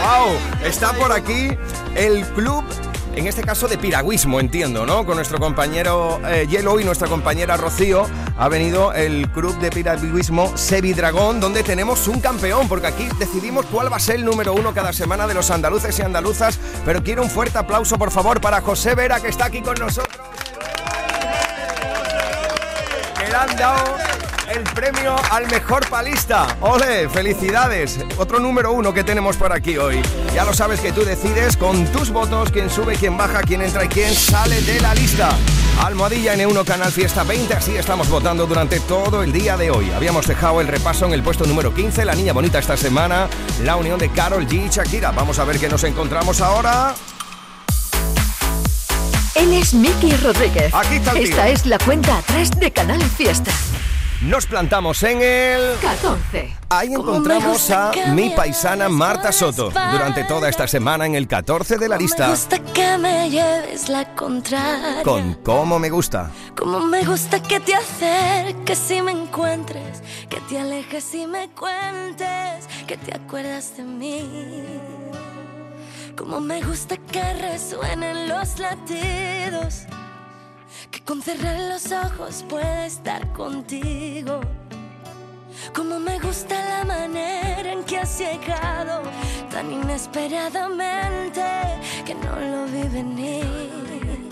¡Wow! 0.01 0.65
Está 0.65 0.93
por 0.93 1.11
aquí 1.11 1.49
el 1.95 2.25
club 2.27 2.63
en 3.15 3.27
este 3.27 3.43
caso 3.43 3.67
de 3.67 3.77
piragüismo, 3.77 4.41
entiendo, 4.41 4.85
¿no? 4.85 5.05
Con 5.05 5.15
nuestro 5.15 5.39
compañero 5.39 6.19
eh, 6.27 6.47
Yellow 6.49 6.79
y 6.79 6.83
nuestra 6.83 7.07
compañera 7.07 7.55
Rocío 7.55 8.07
ha 8.37 8.49
venido 8.49 8.93
el 8.93 9.29
club 9.29 9.57
de 9.59 9.69
piragüismo 9.69 10.57
Sevidragón, 10.57 11.39
donde 11.39 11.63
tenemos 11.63 12.07
un 12.07 12.19
campeón, 12.19 12.67
porque 12.67 12.87
aquí 12.87 13.07
decidimos 13.17 13.65
cuál 13.67 13.91
va 13.91 13.97
a 13.97 13.99
ser 13.99 14.15
el 14.15 14.25
número 14.25 14.53
uno 14.53 14.73
cada 14.73 14.91
semana 14.93 15.25
de 15.27 15.33
los 15.33 15.49
andaluces 15.51 15.97
y 15.99 16.01
andaluzas. 16.01 16.59
Pero 16.83 17.03
quiero 17.03 17.23
un 17.23 17.29
fuerte 17.29 17.57
aplauso, 17.57 17.97
por 17.97 18.11
favor, 18.11 18.41
para 18.41 18.61
José 18.61 18.95
Vera, 18.95 19.19
que 19.19 19.29
está 19.29 19.45
aquí 19.45 19.61
con 19.61 19.75
nosotros. 19.75 20.17
Que 23.17 23.27
le 23.27 23.35
han 23.35 23.55
dado 23.55 23.97
el 24.49 24.63
premio 24.63 25.15
al 25.31 25.47
mejor 25.47 25.87
palista. 25.89 26.47
¡Ole! 26.61 27.09
¡Felicidades! 27.09 27.99
Otro 28.17 28.39
número 28.39 28.71
uno 28.73 28.93
que 28.93 29.03
tenemos 29.03 29.37
por 29.37 29.51
aquí 29.53 29.77
hoy. 29.77 30.01
Ya 30.33 30.43
lo 30.45 30.53
sabes 30.53 30.81
que 30.81 30.91
tú 30.91 31.03
decides 31.03 31.57
con 31.57 31.85
tus 31.87 32.11
votos 32.11 32.51
quién 32.51 32.69
sube, 32.69 32.95
quién 32.95 33.17
baja, 33.17 33.41
quién 33.41 33.61
entra 33.61 33.85
y 33.85 33.87
quién 33.87 34.13
sale 34.13 34.61
de 34.61 34.79
la 34.81 34.93
lista. 34.93 35.29
Almohadilla 35.83 36.35
N1 36.35 36.65
Canal 36.65 36.91
Fiesta 36.91 37.23
20, 37.23 37.53
así 37.53 37.75
estamos 37.75 38.09
votando 38.09 38.47
durante 38.47 38.79
todo 38.79 39.21
el 39.23 39.31
día 39.31 39.57
de 39.57 39.71
hoy. 39.71 39.91
Habíamos 39.91 40.25
dejado 40.25 40.61
el 40.61 40.67
repaso 40.67 41.05
en 41.05 41.13
el 41.13 41.21
puesto 41.21 41.45
número 41.45 41.73
15, 41.73 42.05
la 42.05 42.15
niña 42.15 42.33
bonita 42.33 42.59
esta 42.59 42.77
semana, 42.77 43.27
la 43.63 43.75
unión 43.75 43.99
de 43.99 44.09
Carol 44.09 44.47
G 44.47 44.65
y 44.65 44.69
Shakira. 44.69 45.11
Vamos 45.11 45.37
a 45.37 45.43
ver 45.43 45.59
qué 45.59 45.69
nos 45.69 45.83
encontramos 45.83 46.41
ahora. 46.41 46.95
Él 49.35 49.53
es 49.53 49.73
Miki 49.73 50.15
Rodríguez. 50.17 50.73
Aquí 50.73 50.95
está 50.95 51.11
el. 51.11 51.25
Esta 51.25 51.49
es 51.49 51.65
la 51.65 51.77
cuenta 51.77 52.17
atrás 52.17 52.51
de 52.51 52.71
Canal 52.71 53.01
Fiesta. 53.03 53.51
Nos 54.21 54.45
plantamos 54.45 55.03
en 55.03 55.21
el... 55.21 55.77
14. 55.81 56.55
Ahí 56.69 56.93
encontramos 56.93 57.69
a 57.69 57.91
mi 58.13 58.29
paisana 58.29 58.87
Marta 58.89 59.31
Soto 59.31 59.69
durante 59.91 60.23
toda 60.23 60.49
esta 60.49 60.67
semana 60.67 61.05
en 61.05 61.15
el 61.15 61.27
14 61.27 61.77
de 61.77 61.89
la 61.89 61.97
Me 61.97 62.03
lista 62.03 62.29
gusta 62.29 62.59
que 62.59 62.97
me 62.97 63.29
lleves 63.29 63.89
la 63.89 64.15
contraria. 64.15 65.03
con 65.03 65.33
Cómo 65.43 65.79
me 65.79 65.89
gusta. 65.89 66.31
Como 66.57 66.79
me 66.79 67.03
gusta 67.03 67.41
que 67.43 67.59
te 67.59 67.75
acerques 67.75 68.89
y 68.89 69.01
me 69.01 69.11
encuentres, 69.11 70.01
que 70.29 70.39
te 70.41 70.59
alejes 70.59 71.13
y 71.13 71.27
me 71.27 71.49
cuentes, 71.49 72.67
que 72.87 72.97
te 72.97 73.13
acuerdas 73.13 73.75
de 73.77 73.83
mí. 73.83 74.63
Como 76.17 76.39
me 76.39 76.61
gusta 76.61 76.95
que 76.97 77.33
resuenen 77.33 78.29
los 78.29 78.57
latidos, 78.59 79.83
que 80.95 81.01
con 81.01 81.21
cerrar 81.21 81.59
los 81.59 81.91
ojos 81.91 82.45
pueda 82.47 82.85
estar 82.85 83.21
contigo. 83.33 84.39
Como 85.73 85.99
me 85.99 86.17
gusta 86.19 86.55
la 86.69 86.85
manera 86.85 87.69
en 87.73 87.83
que 87.83 87.97
has 87.97 88.17
llegado 88.17 89.01
tan 89.51 89.73
inesperadamente 89.73 91.43
que 92.05 92.15
no 92.15 92.31
lo 92.51 92.65
vi 92.67 92.87
venir. 92.87 94.29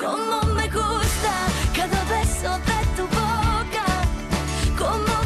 Como 0.00 0.40
me 0.54 0.66
gusta 0.68 1.32
cada 1.74 2.02
beso 2.04 2.50
de 2.70 2.78
tu 2.96 3.02
boca. 3.20 3.84
Como 4.78 5.25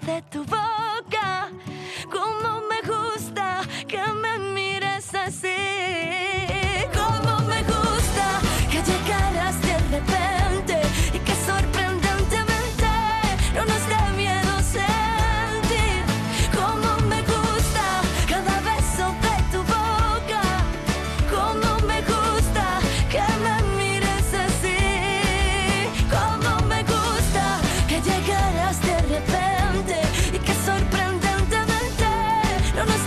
that 0.00 0.31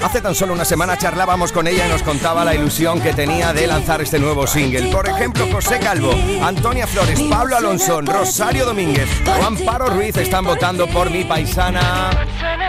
Hace 0.06 0.22
tan 0.22 0.36
solo 0.36 0.54
una 0.54 0.66
semana 0.66 1.00
charlábamos 1.00 1.52
con 1.52 1.68
ella 1.68 1.88
y 1.88 1.90
nos 1.90 2.04
contaba 2.04 2.46
la 2.46 2.54
ilusión 2.54 3.02
que 3.02 3.12
tenía 3.12 3.54
de 3.54 3.66
lanzar 3.66 4.04
este 4.04 4.20
nuevo 4.20 4.46
single. 4.46 4.92
Por 4.92 5.10
ejemplo, 5.10 5.48
José 5.52 5.80
Calvo, 5.80 6.12
Antonia 6.44 6.86
Flores, 6.86 7.20
Pablo 7.24 7.58
Alonso, 7.58 8.02
Rosario 8.02 8.68
Domínguez 8.68 9.10
o 9.28 9.44
Amparo 9.44 9.88
Ruiz 9.88 10.16
están 10.16 10.46
votando 10.46 10.86
por 10.86 11.10
mi 11.10 11.24
paisana 11.24 12.12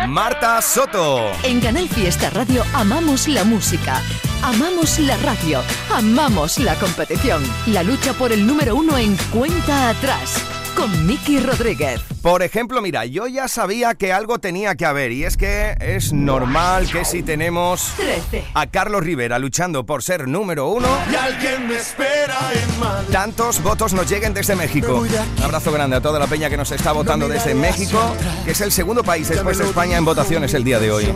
Marta 0.09 0.63
Soto. 0.63 1.31
En 1.43 1.61
Canal 1.61 1.91
Fiesta 1.91 2.31
Radio 2.31 2.65
amamos 2.73 3.29
la 3.29 3.45
música, 3.45 4.01
amamos 4.43 4.99
la 4.99 5.19
radio, 5.19 5.61
amamos 5.95 6.59
la 6.59 6.75
competición. 6.77 7.43
La 7.67 7.83
lucha 7.83 8.15
por 8.15 8.33
el 8.33 8.47
número 8.47 8.77
uno 8.77 8.97
en 8.97 9.15
cuenta 9.31 9.91
atrás 9.91 10.43
con 10.77 11.07
Miki 11.07 11.41
Rodríguez. 11.41 12.01
Por 12.23 12.43
ejemplo, 12.43 12.83
mira, 12.83 13.05
yo 13.07 13.27
ya 13.27 13.49
sabía 13.49 13.95
que 13.95 14.13
algo 14.13 14.39
tenía 14.39 14.75
que 14.75 14.85
haber 14.85 15.11
y 15.13 15.25
es 15.25 15.37
que 15.37 15.75
es 15.81 16.13
normal 16.13 16.89
que 16.91 17.05
si 17.05 17.23
tenemos 17.23 17.93
13. 17.97 18.45
a 18.55 18.67
Carlos 18.67 19.03
Rivera 19.03 19.39
luchando 19.39 19.87
por 19.87 20.03
ser 20.03 20.29
número 20.29 20.69
uno, 20.69 20.89
Y 21.11 21.15
alguien 21.15 21.67
me 21.69 21.77
espera 21.77 22.37
en 22.53 22.81
Madrid. 22.81 23.09
tantos 23.13 23.63
votos 23.63 23.93
nos 23.93 24.09
lleguen 24.09 24.35
desde 24.35 24.55
México. 24.55 25.05
Un 25.39 25.43
abrazo 25.45 25.73
grande 25.73 25.97
a 25.97 26.01
toda 26.01 26.19
la 26.19 26.27
peña 26.27 26.51
que 26.51 26.57
nos 26.57 26.71
está 26.71 26.93
votando 26.93 27.29
desde 27.29 27.55
México, 27.55 27.99
que 28.45 28.51
es 28.53 28.61
el 28.61 28.71
segundo 28.73 29.03
país 29.03 29.29
después 29.29 29.59
de 29.59 29.65
España 29.65 29.97
en 29.97 30.05
votaciones 30.05 30.53
el 30.55 30.65
día 30.65 30.79
de 30.79 30.91
hoy. 30.93 31.09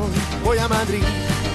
Voy 0.43 0.59
a 0.59 0.69
Madrid. 0.69 1.03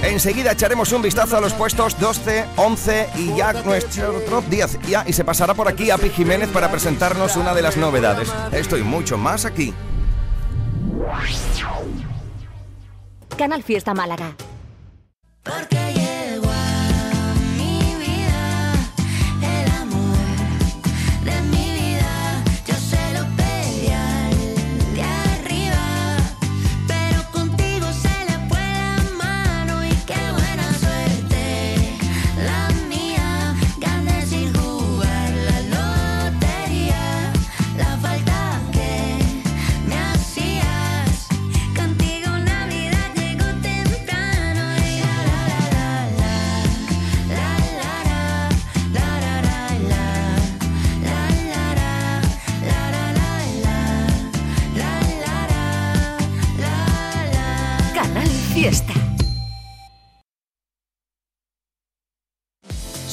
Enseguida 0.06 0.52
echaremos 0.52 0.92
un 0.92 1.02
vistazo 1.02 1.36
a 1.36 1.42
los 1.42 1.54
puestos 1.54 2.00
12, 2.00 2.46
11 2.58 3.10
y 3.16 3.36
ya 3.36 3.54
nuestro 3.54 4.22
top 4.22 4.46
10. 4.46 4.80
Ya, 4.88 5.04
y 5.08 5.14
se 5.14 5.24
pasará 5.24 5.56
por 5.56 5.68
aquí 5.68 5.90
Api 5.90 6.10
Jiménez 6.10 6.50
para 6.50 6.70
presentarnos 6.70 7.36
una 7.36 7.56
de 7.56 7.64
las 7.64 7.76
novedades. 7.76 8.32
Esto 8.52 8.78
y 8.78 8.84
mucho 8.84 9.18
más 9.18 9.46
aquí. 9.46 9.74
Canal 13.36 13.64
Fiesta 13.64 13.94
Málaga. 13.94 14.36
Porque 15.44 15.95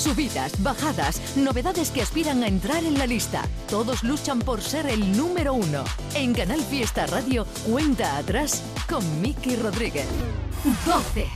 Subidas, 0.03 0.61
bajadas, 0.61 1.37
novedades 1.37 1.93
que 1.93 2.03
aspiran 2.03 2.43
a 2.43 2.49
entrar 2.49 2.83
en 2.83 2.99
la 2.99 3.07
lista. 3.07 3.45
Todos 3.71 4.03
luchan 4.03 4.41
por 4.41 4.61
ser 4.61 4.87
el 4.89 5.17
número 5.17 5.55
uno. 5.55 5.85
En 6.15 6.35
Canal 6.35 6.61
Fiesta 6.61 7.07
Radio, 7.07 7.47
cuenta 7.71 8.17
atrás 8.17 8.65
con 8.89 9.05
Miki 9.23 9.55
Rodríguez. 9.55 10.09
12. 10.85 11.29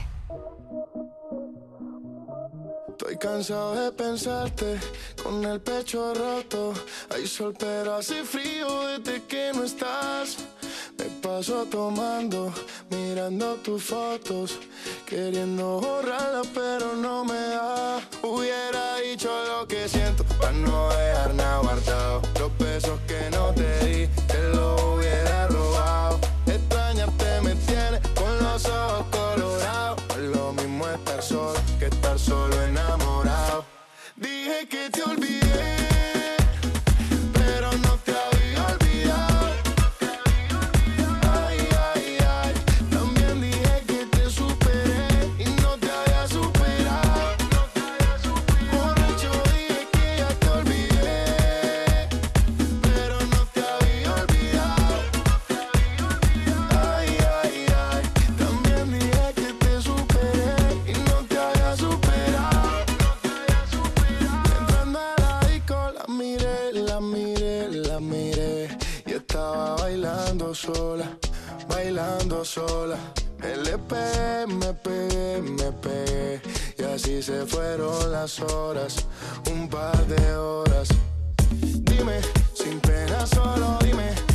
Estoy 2.89 3.17
cansado 3.17 3.85
de 3.85 3.91
pensarte 3.93 4.77
con 5.23 5.45
el 5.45 5.61
pecho 5.61 6.13
roto. 6.13 6.73
Hay 7.15 7.25
sol, 7.25 7.55
pero 7.57 7.95
hace 7.95 8.25
frío 8.25 8.81
desde 8.87 9.23
que 9.23 9.51
no 9.55 9.63
estás. 9.63 10.39
Me 10.97 11.05
paso 11.21 11.65
tomando, 11.65 12.51
mirando 12.89 13.55
tus 13.55 13.83
fotos, 13.83 14.59
queriendo 15.05 15.79
borrarlas, 15.79 16.47
pero 16.53 16.95
no 16.95 17.23
me 17.23 17.33
da. 17.33 17.99
Hubiera 18.23 18.97
dicho 18.97 19.29
lo 19.47 19.67
que 19.67 19.87
siento, 19.87 20.23
para 20.39 20.51
no 20.51 20.89
dejar 20.89 21.33
nada 21.35 21.59
guardado. 21.59 22.21
Los 22.39 22.57
besos 22.57 22.99
que 23.07 23.29
no 23.29 23.53
te 23.53 23.86
sola. 72.47 72.97
LP, 73.43 73.93
me 74.47 74.73
pegué, 74.73 75.41
me 75.41 75.71
pegué. 75.73 76.41
Y 76.77 76.83
así 76.83 77.21
se 77.21 77.45
fueron 77.45 78.11
las 78.11 78.39
horas, 78.39 79.05
un 79.51 79.67
par 79.69 80.07
de 80.07 80.35
horas. 80.35 80.87
Dime, 81.51 82.21
sin 82.53 82.79
pena, 82.79 83.27
solo 83.27 83.77
dime. 83.83 84.26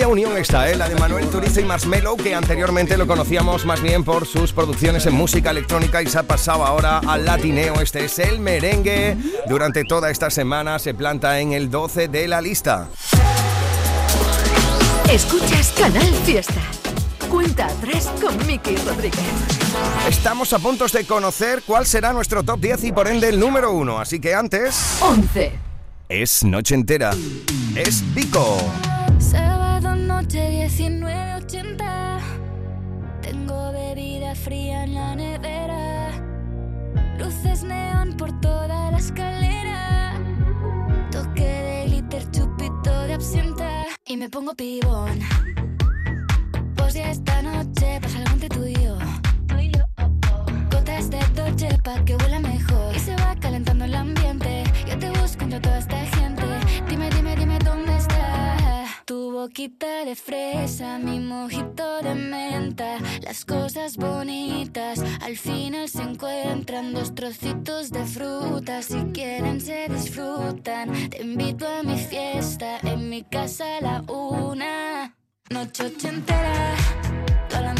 Vaya 0.00 0.08
unión 0.08 0.38
esta, 0.38 0.66
¿eh? 0.70 0.76
la 0.76 0.88
de 0.88 0.94
Manuel 0.94 1.28
Turizo 1.28 1.60
y 1.60 1.64
Marshmello, 1.64 2.16
que 2.16 2.34
anteriormente 2.34 2.96
lo 2.96 3.06
conocíamos 3.06 3.66
más 3.66 3.82
bien 3.82 4.02
por 4.02 4.26
sus 4.26 4.50
producciones 4.50 5.04
en 5.04 5.12
música 5.12 5.50
electrónica 5.50 6.00
y 6.00 6.06
se 6.06 6.18
ha 6.18 6.22
pasado 6.22 6.64
ahora 6.64 7.02
al 7.06 7.26
latineo. 7.26 7.82
Este 7.82 8.06
es 8.06 8.18
el 8.18 8.38
merengue. 8.38 9.18
Durante 9.46 9.84
toda 9.84 10.10
esta 10.10 10.30
semana 10.30 10.78
se 10.78 10.94
planta 10.94 11.38
en 11.40 11.52
el 11.52 11.70
12 11.70 12.08
de 12.08 12.28
la 12.28 12.40
lista. 12.40 12.88
Escuchas 15.12 15.74
Canal 15.76 16.14
Fiesta. 16.24 16.62
Cuenta 17.28 17.66
atrás 17.66 18.10
con 18.22 18.34
Miki 18.46 18.76
Rodríguez. 18.76 19.20
Estamos 20.08 20.54
a 20.54 20.60
puntos 20.60 20.92
de 20.92 21.04
conocer 21.04 21.62
cuál 21.66 21.84
será 21.84 22.14
nuestro 22.14 22.42
top 22.42 22.58
10 22.58 22.84
y 22.84 22.92
por 22.92 23.06
ende 23.06 23.28
el 23.28 23.38
número 23.38 23.72
1, 23.72 23.98
así 23.98 24.18
que 24.18 24.34
antes 24.34 24.96
11. 25.02 25.52
es 26.08 26.42
Noche 26.42 26.74
Entera. 26.74 27.10
Es 27.76 28.02
Vico. 28.14 28.56
Noche 30.32 30.68
19.80 30.68 32.20
Tengo 33.20 33.72
bebida 33.72 34.32
fría 34.36 34.84
en 34.84 34.94
la 34.94 35.16
nevera. 35.16 36.12
Luces 37.18 37.64
neón 37.64 38.16
por 38.16 38.40
toda 38.40 38.92
la 38.92 38.98
escalera. 38.98 40.14
Toque 41.10 41.42
de 41.42 41.84
glitter, 41.86 42.30
chupito 42.30 42.92
de 43.08 43.14
absenta. 43.14 43.86
Y 44.06 44.16
me 44.16 44.28
pongo 44.28 44.54
pibón 44.54 45.18
de 60.10 60.16
fresa, 60.16 60.98
mi 60.98 61.20
mojito 61.20 62.02
de 62.02 62.16
menta 62.16 62.98
Las 63.22 63.44
cosas 63.44 63.96
bonitas 63.96 64.98
al 65.20 65.36
final 65.36 65.88
se 65.88 66.02
encuentran 66.02 66.92
Dos 66.92 67.14
trocitos 67.14 67.90
de 67.92 68.04
fruta, 68.04 68.82
si 68.82 68.98
quieren 69.12 69.60
se 69.60 69.86
disfrutan 69.88 71.10
Te 71.10 71.22
invito 71.22 71.64
a 71.68 71.84
mi 71.84 71.96
fiesta, 71.96 72.78
en 72.82 73.08
mi 73.08 73.22
casa 73.22 73.64
a 73.78 73.80
la 73.80 74.04
una 74.12 75.14
Noche 75.48 75.84
ochentera, 75.84 76.74
toda 77.48 77.60
la 77.62 77.79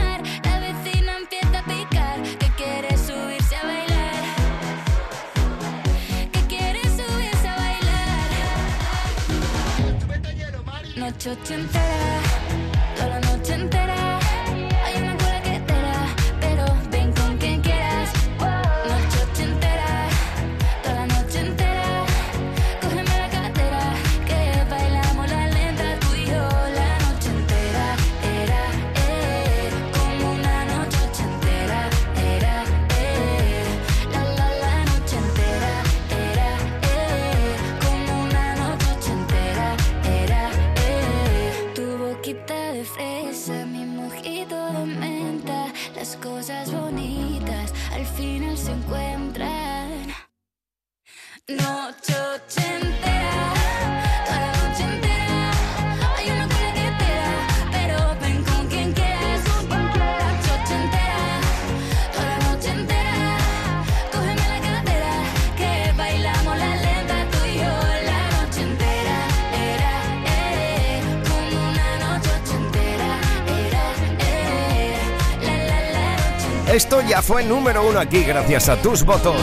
Noche 11.23 11.37
ochentera, 11.39 12.40
Fue 77.19 77.43
número 77.43 77.87
uno 77.87 77.99
aquí 77.99 78.23
gracias 78.23 78.69
a 78.69 78.77
tus 78.77 79.03
votos. 79.03 79.35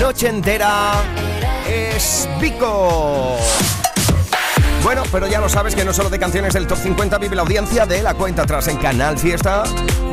Noche 0.00 0.28
entera 0.28 0.92
es 1.68 2.28
Vico. 2.40 3.36
Bueno, 4.82 5.02
pero 5.10 5.26
ya 5.26 5.40
lo 5.40 5.48
sabes 5.48 5.74
que 5.74 5.84
no 5.84 5.92
solo 5.92 6.08
de 6.08 6.18
canciones 6.18 6.54
del 6.54 6.66
Top 6.66 6.78
50 6.78 7.18
vive 7.18 7.36
la 7.36 7.42
audiencia 7.42 7.84
de 7.84 8.02
la 8.02 8.14
cuenta 8.14 8.42
atrás 8.42 8.68
en 8.68 8.76
Canal 8.78 9.18
Fiesta, 9.18 9.64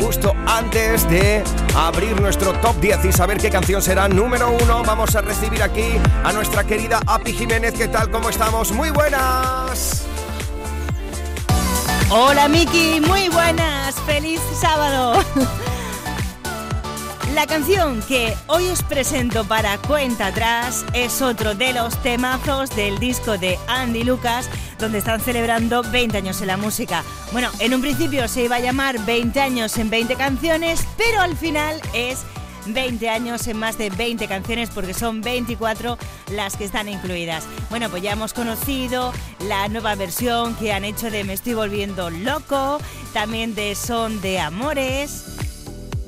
justo 0.02 0.34
antes 0.48 1.10
de 1.10 1.44
abrir 1.76 2.20
nuestro 2.20 2.54
Top 2.54 2.76
10 2.80 3.06
y 3.06 3.12
saber 3.12 3.38
qué 3.38 3.50
canción 3.50 3.82
será 3.82 4.08
número 4.08 4.50
uno, 4.52 4.84
vamos 4.84 5.16
a 5.16 5.22
recibir 5.22 5.62
aquí 5.64 6.00
a 6.24 6.34
nuestra 6.34 6.64
querida 6.64 7.00
Api 7.06 7.34
Jiménez. 7.34 7.74
¿Qué 7.74 7.88
tal? 7.88 8.10
¿Cómo 8.10 8.30
estamos? 8.30 8.72
Muy 8.72 8.90
buenas. 8.90 10.04
Hola 12.10 12.48
Miki, 12.48 13.02
muy 13.02 13.30
buenas, 13.30 13.96
feliz 14.06 14.42
sábado. 14.60 15.24
La 17.34 17.48
canción 17.48 18.02
que 18.10 18.36
hoy 18.48 18.68
os 18.68 18.84
presento 18.84 19.46
para 19.46 19.78
Cuenta 19.78 20.28
Atrás 20.28 20.86
es 20.94 21.22
otro 21.22 21.56
de 21.56 21.72
los 21.72 21.96
temazos 22.04 22.76
del 22.76 23.00
disco 23.00 23.38
de 23.38 23.58
Andy 23.68 24.04
Lucas, 24.04 24.50
donde 24.78 24.98
están 24.98 25.22
celebrando 25.22 25.82
20 25.82 26.18
años 26.18 26.42
en 26.42 26.48
la 26.48 26.58
música. 26.58 27.06
Bueno, 27.32 27.50
en 27.60 27.74
un 27.74 27.80
principio 27.80 28.28
se 28.28 28.44
iba 28.44 28.58
a 28.58 28.60
llamar 28.60 29.06
20 29.06 29.40
años 29.40 29.78
en 29.78 29.90
20 29.90 30.16
canciones, 30.16 30.86
pero 30.98 31.22
al 31.22 31.38
final 31.38 31.82
es 31.94 32.20
20 32.66 33.10
años 33.10 33.48
en 33.48 33.58
más 33.58 33.78
de 33.78 33.90
20 33.90 34.28
canciones 34.28 34.70
porque 34.70 34.94
son 34.94 35.22
24 35.22 35.98
las 36.34 36.58
que 36.58 36.66
están 36.66 36.90
incluidas. 36.90 37.46
Bueno, 37.70 37.90
pues 37.90 38.04
ya 38.04 38.12
hemos 38.12 38.34
conocido 38.34 39.14
la 39.48 39.70
nueva 39.70 39.96
versión 39.96 40.54
que 40.56 40.74
han 40.74 40.84
hecho 40.84 41.10
de 41.10 41.24
Me 41.24 41.34
estoy 41.34 41.54
volviendo 41.54 42.10
loco, 42.10 42.80
también 43.14 43.56
de 43.56 43.74
Son 43.76 44.20
de 44.20 44.42
Amores 44.42 45.31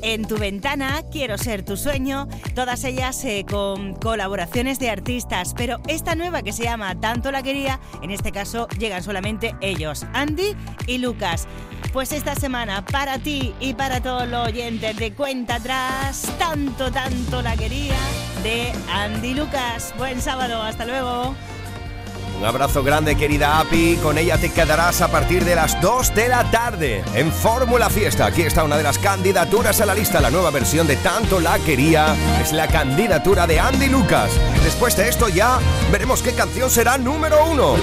en 0.04 0.26
tu 0.26 0.38
ventana, 0.38 1.02
Quiero 1.12 1.38
ser 1.38 1.64
tu 1.64 1.78
sueño, 1.78 2.28
todas 2.54 2.84
ellas 2.84 3.24
eh, 3.26 3.46
con 3.50 3.96
colaboraciones 3.96 4.78
de 4.80 4.90
artistas, 4.90 5.54
pero 5.56 5.80
esta 5.88 6.16
nueva 6.16 6.42
que 6.42 6.54
se 6.54 6.64
llama 6.64 7.00
Tanto 7.00 7.32
la 7.32 7.42
quería, 7.42 7.80
en 8.02 8.12
este 8.12 8.32
caso 8.32 8.68
llegan 8.78 9.02
solamente 9.02 9.56
ellos, 9.62 10.06
Andy 10.14 10.56
y 10.88 10.98
Lucas. 11.00 11.48
Pues 11.92 12.12
esta 12.12 12.36
semana 12.36 12.86
para 12.86 13.20
ti 13.20 13.54
y 13.60 13.74
para 13.74 14.02
todos 14.02 14.28
los 14.28 14.48
oyentes 14.48 14.96
de 14.98 15.14
Cuenta 15.14 15.56
Atrás, 15.56 16.28
Tanto, 16.40 16.92
tanto 16.92 17.42
la 17.42 17.56
quería 17.56 17.96
de 18.44 18.72
Andy 18.92 19.34
Lucas. 19.34 19.94
Buen 19.98 20.22
sábado, 20.22 20.62
hasta 20.62 20.86
luego. 20.86 21.36
Un 22.44 22.50
abrazo 22.50 22.84
grande, 22.84 23.16
querida 23.16 23.62
Api. 23.62 23.98
Con 24.04 24.18
ella 24.18 24.38
te 24.38 24.52
quedarás 24.52 25.00
a 25.02 25.08
partir 25.08 25.46
de 25.46 25.56
las 25.56 25.80
2 25.80 26.14
de 26.14 26.28
la 26.28 26.52
tarde 26.52 27.02
en 27.16 27.32
Fórmula 27.32 27.90
Fiesta. 27.90 28.26
Aquí 28.26 28.42
está 28.42 28.66
una 28.66 28.76
de 28.76 28.84
las 28.84 28.98
candidaturas 28.98 29.80
a 29.80 29.86
la 29.86 29.96
lista. 29.96 30.20
La 30.20 30.30
nueva 30.30 30.52
versión 30.52 30.86
de 30.86 30.98
Tanto 30.98 31.40
la 31.40 31.58
Quería 31.60 32.14
es 32.42 32.52
la 32.52 32.68
candidatura 32.68 33.48
de 33.48 33.62
Andy 33.62 33.88
Lucas. 33.88 34.30
Después 34.62 34.98
de 34.98 35.08
esto 35.08 35.30
ya 35.30 35.58
veremos 35.90 36.22
qué 36.22 36.34
canción 36.34 36.70
será 36.70 36.98
número 36.98 37.46
uno. 37.46 37.76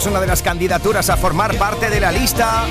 Es 0.00 0.06
una 0.06 0.20
de 0.20 0.26
las 0.26 0.40
candidaturas 0.40 1.10
a 1.10 1.18
formar 1.18 1.58
parte 1.58 1.90
de 1.90 2.00
la 2.00 2.10
lista. 2.10 2.64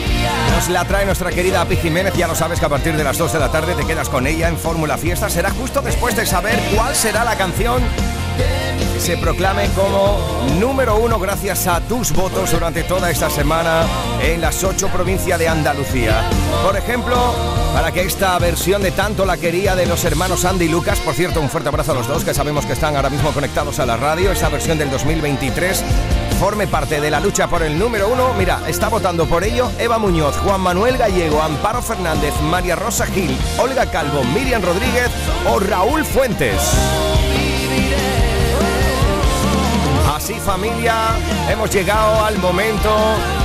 Nos 0.51 0.67
la 0.67 0.83
trae 0.85 1.05
nuestra 1.05 1.29
querida 1.29 1.61
Api 1.61 1.75
Jiménez. 1.75 2.15
Ya 2.15 2.25
lo 2.25 2.33
sabes 2.33 2.59
que 2.59 2.65
a 2.65 2.69
partir 2.69 2.97
de 2.97 3.03
las 3.03 3.19
2 3.19 3.33
de 3.33 3.39
la 3.39 3.51
tarde 3.51 3.75
te 3.75 3.85
quedas 3.85 4.09
con 4.09 4.25
ella 4.25 4.47
en 4.47 4.57
Fórmula 4.57 4.97
Fiesta. 4.97 5.29
Será 5.29 5.51
justo 5.51 5.83
después 5.83 6.15
de 6.15 6.25
saber 6.25 6.59
cuál 6.75 6.95
será 6.95 7.23
la 7.23 7.35
canción 7.35 7.83
que 8.35 8.99
se 8.99 9.15
proclame 9.17 9.67
como 9.75 10.17
número 10.59 10.97
uno 10.97 11.19
gracias 11.19 11.67
a 11.67 11.81
tus 11.81 12.13
votos 12.13 12.51
durante 12.51 12.81
toda 12.81 13.11
esta 13.11 13.29
semana 13.29 13.83
en 14.23 14.41
las 14.41 14.63
ocho 14.63 14.87
provincias 14.87 15.37
de 15.37 15.47
Andalucía. 15.47 16.27
Por 16.63 16.77
ejemplo, 16.77 17.15
para 17.75 17.91
que 17.91 18.01
esta 18.01 18.39
versión 18.39 18.81
de 18.81 18.89
Tanto 18.89 19.23
la 19.23 19.37
quería 19.37 19.75
de 19.75 19.85
los 19.85 20.03
hermanos 20.03 20.45
Andy 20.45 20.65
y 20.65 20.69
Lucas, 20.69 20.99
por 20.99 21.13
cierto, 21.13 21.41
un 21.41 21.49
fuerte 21.49 21.69
abrazo 21.69 21.91
a 21.91 21.95
los 21.95 22.07
dos 22.07 22.25
que 22.25 22.33
sabemos 22.33 22.65
que 22.65 22.73
están 22.73 22.95
ahora 22.95 23.11
mismo 23.11 23.31
conectados 23.33 23.79
a 23.79 23.85
la 23.85 23.97
radio, 23.97 24.31
esta 24.31 24.49
versión 24.49 24.79
del 24.79 24.89
2023 24.89 25.83
forme 26.39 26.67
parte 26.67 27.01
de 27.01 27.11
la 27.11 27.19
lucha 27.19 27.49
por 27.49 27.63
el 27.63 27.77
número 27.77 28.07
uno. 28.07 28.33
Mira, 28.33 28.61
está 28.65 28.87
votando 28.87 29.27
por 29.27 29.43
ello 29.43 29.69
Eva 29.77 29.97
Muñoz, 29.99 30.37
Juan 30.37 30.61
Manuel 30.61 30.97
Gallego, 30.97 31.41
Amparo 31.41 31.81
Fernández, 31.81 32.33
María 32.43 32.77
Rosa 32.77 33.05
Gil, 33.05 33.37
Olga 33.57 33.85
Calvo, 33.91 34.23
Miriam 34.23 34.61
Rodríguez 34.61 35.09
o 35.45 35.59
Raúl 35.59 36.05
Fuentes. 36.05 37.18
Así 40.29 40.39
familia, 40.41 40.93
hemos 41.49 41.73
llegado 41.73 42.23
al 42.23 42.37
momento 42.37 42.95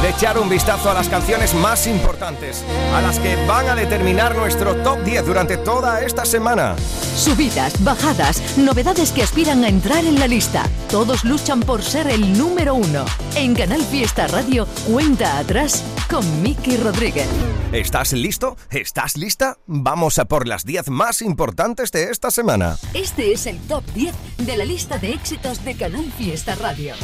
de 0.03 0.11
echar 0.11 0.39
un 0.39 0.51
vistazo 0.51 0.91
a 0.91 0.93
las 0.93 1.09
canciones 1.09 1.55
más 1.55 1.87
importantes, 1.87 2.63
a 2.93 3.01
las 3.01 3.19
que 3.21 3.37
van 3.47 3.71
a 3.71 3.75
determinar 3.75 4.37
nuestro 4.37 4.77
top 4.83 5.03
10 5.03 5.25
durante 5.25 5.57
toda 5.57 6.03
esta 6.03 6.27
semana. 6.27 6.77
Subidas, 7.17 7.83
bajadas, 7.83 8.59
novedades 8.59 9.13
que 9.13 9.23
aspiran 9.23 9.65
a 9.65 9.69
entrar 9.69 10.05
en 10.05 10.21
la 10.21 10.27
lista. 10.27 10.69
Todos 10.91 11.25
luchan 11.25 11.61
por 11.61 11.83
ser 11.83 12.07
el 12.09 12.37
número 12.37 12.75
uno. 12.75 13.07
En 13.35 13.55
Canal 13.55 13.81
Fiesta 13.81 14.27
Radio, 14.27 14.67
cuenta 14.87 15.39
atrás 15.39 15.83
con 16.11 16.43
Miki 16.43 16.77
Rodríguez. 16.77 17.29
¿Estás 17.73 18.13
listo? 18.13 18.57
¿Estás 18.71 19.17
lista? 19.17 19.59
Vamos 19.67 20.19
a 20.19 20.27
por 20.27 20.47
las 20.47 20.65
10 20.65 20.91
más 20.91 21.23
importantes 21.23 21.91
de 21.91 22.11
esta 22.11 22.31
semana. 22.31 22.77
Este 22.93 23.33
es 23.33 23.47
el 23.47 23.59
top 23.63 23.83
10 23.95 24.15
de 24.39 24.57
la 24.57 24.65
lista 24.65 24.99
de 24.99 25.13
éxitos 25.13 25.65
de 25.65 25.75
Canal 25.75 26.13
Fiesta 26.17 26.55
Radio. 26.55 26.74
10. 26.77 26.97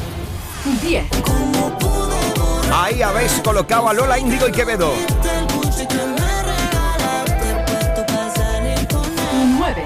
Ahí 2.73 3.01
habéis 3.01 3.33
colocado 3.43 3.89
a 3.89 3.93
Lola 3.93 4.19
Índigo 4.19 4.47
y 4.47 4.51
Quevedo. 4.51 4.93
9. 9.57 9.85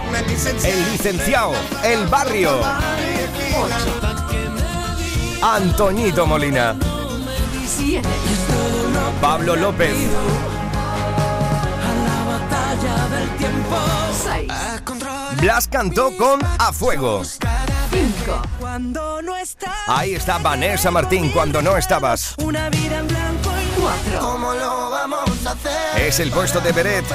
El 0.63 0.91
licenciado, 0.91 1.53
el 1.83 2.07
barrio. 2.07 2.59
Antoñito 5.41 6.25
Molina. 6.25 6.75
7. 7.67 8.07
Pablo 9.21 9.55
López. 9.55 9.95
6. 14.23 14.51
Blas 15.41 15.67
cantó 15.67 16.15
con 16.17 16.39
A 16.43 16.71
Fuego. 16.71 17.21
5. 17.95 18.41
Cuando 18.59 19.21
no 19.21 19.37
estás. 19.37 19.71
Ahí 19.87 20.15
está 20.15 20.37
Vanessa 20.39 20.91
Martín 20.91 21.29
cuando 21.29 21.61
no 21.61 21.77
estabas. 21.77 22.35
Una 22.43 22.69
vida 22.69 22.99
en 22.99 23.07
blanco 23.07 23.51
y 23.57 23.79
4. 23.79 24.19
¿Cómo 24.19 24.53
lo 24.53 24.89
vamos 24.89 25.45
a 25.45 25.51
hacer? 25.51 26.01
Es 26.01 26.19
el 26.19 26.29
puesto 26.29 26.59
de 26.59 26.73
Beret. 26.73 27.05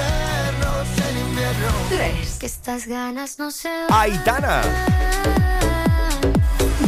3. 1.89 2.37
Que 2.39 2.45
estas 2.47 2.87
ganas 2.87 3.37
no 3.37 3.51
se 3.51 3.69
Aitana. 3.89 4.61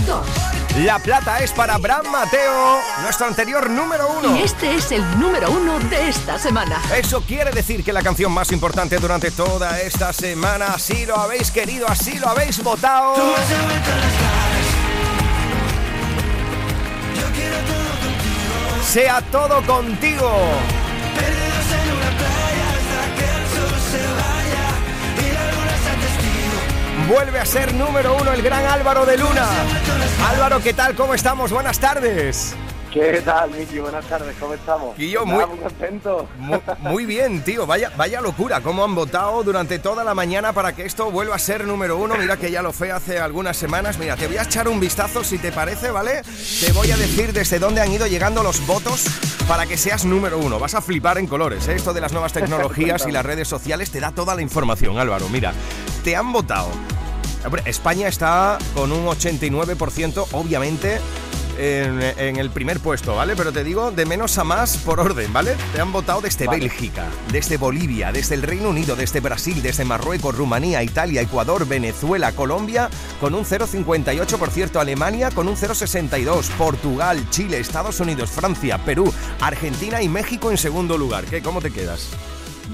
2. 0.07 0.62
La 0.77 0.97
plata 0.97 1.37
es 1.37 1.51
para 1.51 1.77
Bram 1.77 2.07
Mateo, 2.07 2.81
nuestro 3.03 3.27
anterior 3.27 3.69
número 3.69 4.07
uno. 4.07 4.35
Y 4.35 4.41
este 4.41 4.73
es 4.75 4.91
el 4.91 5.19
número 5.19 5.51
uno 5.51 5.77
de 5.77 6.09
esta 6.09 6.39
semana. 6.39 6.81
Eso 6.97 7.21
quiere 7.21 7.51
decir 7.51 7.83
que 7.83 7.93
la 7.93 8.01
canción 8.01 8.31
más 8.31 8.51
importante 8.51 8.97
durante 8.97 9.29
toda 9.29 9.79
esta 9.79 10.11
semana, 10.13 10.73
así 10.73 11.05
lo 11.05 11.15
habéis 11.15 11.51
querido, 11.51 11.87
así 11.87 12.17
lo 12.17 12.27
habéis 12.27 12.63
votado. 12.63 13.13
Sea 18.83 19.21
todo 19.31 19.63
contigo. 19.67 20.31
Vuelve 27.07 27.39
a 27.39 27.45
ser 27.45 27.73
número 27.73 28.15
uno 28.19 28.31
el 28.31 28.41
gran 28.41 28.65
Álvaro 28.65 29.05
de 29.05 29.17
Luna. 29.17 29.45
Álvaro, 30.29 30.61
¿qué 30.61 30.73
tal? 30.73 30.95
¿Cómo 30.95 31.13
estamos? 31.13 31.51
Buenas 31.51 31.79
tardes. 31.79 32.55
¿Qué 32.91 33.21
tal, 33.25 33.49
Miki? 33.49 33.79
Buenas 33.79 34.05
tardes, 34.05 34.35
¿cómo 34.39 34.53
estamos? 34.53 34.97
Y 34.99 35.09
yo 35.09 35.25
muy- 35.25 35.43
contento. 35.43 36.29
Mu- 36.37 36.59
Muy 36.79 37.05
bien, 37.07 37.43
tío. 37.43 37.65
Vaya, 37.65 37.91
vaya 37.97 38.21
locura. 38.21 38.61
Cómo 38.61 38.83
han 38.83 38.93
votado 38.93 39.41
durante 39.43 39.79
toda 39.79 40.03
la 40.03 40.13
mañana 40.13 40.53
para 40.53 40.73
que 40.75 40.85
esto 40.85 41.09
vuelva 41.09 41.35
a 41.35 41.39
ser 41.39 41.65
número 41.65 41.97
uno. 41.97 42.15
Mira 42.15 42.37
que 42.37 42.51
ya 42.51 42.61
lo 42.61 42.71
fue 42.71 42.91
hace 42.91 43.19
algunas 43.19 43.57
semanas. 43.57 43.97
Mira, 43.97 44.15
te 44.15 44.27
voy 44.27 44.37
a 44.37 44.43
echar 44.43 44.67
un 44.67 44.79
vistazo 44.79 45.23
si 45.23 45.39
te 45.39 45.51
parece, 45.51 45.89
¿vale? 45.89 46.21
Te 46.63 46.71
voy 46.71 46.91
a 46.91 46.95
decir 46.97 47.33
desde 47.33 47.57
dónde 47.57 47.81
han 47.81 47.91
ido 47.91 48.05
llegando 48.05 48.43
los 48.43 48.65
votos 48.67 49.07
para 49.47 49.65
que 49.65 49.75
seas 49.75 50.05
número 50.05 50.37
uno. 50.37 50.59
Vas 50.59 50.75
a 50.75 50.81
flipar 50.81 51.17
en 51.17 51.25
colores. 51.25 51.67
¿eh? 51.67 51.73
Esto 51.75 51.93
de 51.93 52.01
las 52.01 52.11
nuevas 52.11 52.31
tecnologías 52.31 53.07
y 53.07 53.11
las 53.11 53.25
redes 53.25 53.47
sociales 53.47 53.89
te 53.89 53.99
da 54.01 54.11
toda 54.11 54.35
la 54.35 54.43
información, 54.43 54.99
Álvaro. 54.99 55.27
Mira, 55.29 55.51
te 56.03 56.15
han 56.15 56.31
votado. 56.31 56.69
España 57.65 58.07
está 58.07 58.57
con 58.73 58.91
un 58.91 59.05
89%, 59.05 60.27
obviamente. 60.33 60.99
En, 61.55 62.01
en 62.01 62.37
el 62.37 62.49
primer 62.49 62.79
puesto, 62.79 63.15
¿vale? 63.15 63.35
Pero 63.35 63.51
te 63.51 63.63
digo 63.63 63.91
de 63.91 64.07
menos 64.07 64.39
a 64.39 64.43
más 64.43 64.75
por 64.77 64.99
orden, 64.99 65.31
¿vale? 65.31 65.55
Te 65.71 65.81
han 65.81 65.91
votado 65.91 66.19
desde 66.19 66.47
Vale. 66.47 66.61
Bélgica, 66.61 67.05
desde 67.31 67.57
Bolivia, 67.57 68.11
desde 68.11 68.33
el 68.33 68.41
Reino 68.41 68.69
Unido, 68.69 68.95
desde 68.95 69.19
Brasil, 69.19 69.61
desde 69.61 69.85
Marruecos, 69.85 70.35
Rumanía, 70.35 70.81
Italia, 70.81 71.21
Ecuador, 71.21 71.67
Venezuela, 71.67 72.31
Colombia, 72.31 72.89
con 73.21 73.35
un 73.35 73.45
0,58%, 73.45 74.79
Alemania 74.79 75.29
con 75.29 75.47
un 75.47 75.55
0,62%, 75.55 76.49
Portugal, 76.57 77.23
Chile, 77.29 77.59
Estados 77.59 77.99
Unidos, 77.99 78.31
Francia, 78.31 78.79
Perú, 78.79 79.13
Argentina 79.39 80.01
y 80.01 80.09
México 80.09 80.49
en 80.49 80.57
segundo 80.57 80.97
lugar. 80.97 81.25
¿Qué? 81.25 81.43
¿Cómo 81.43 81.61
te 81.61 81.69
quedas? 81.69 82.09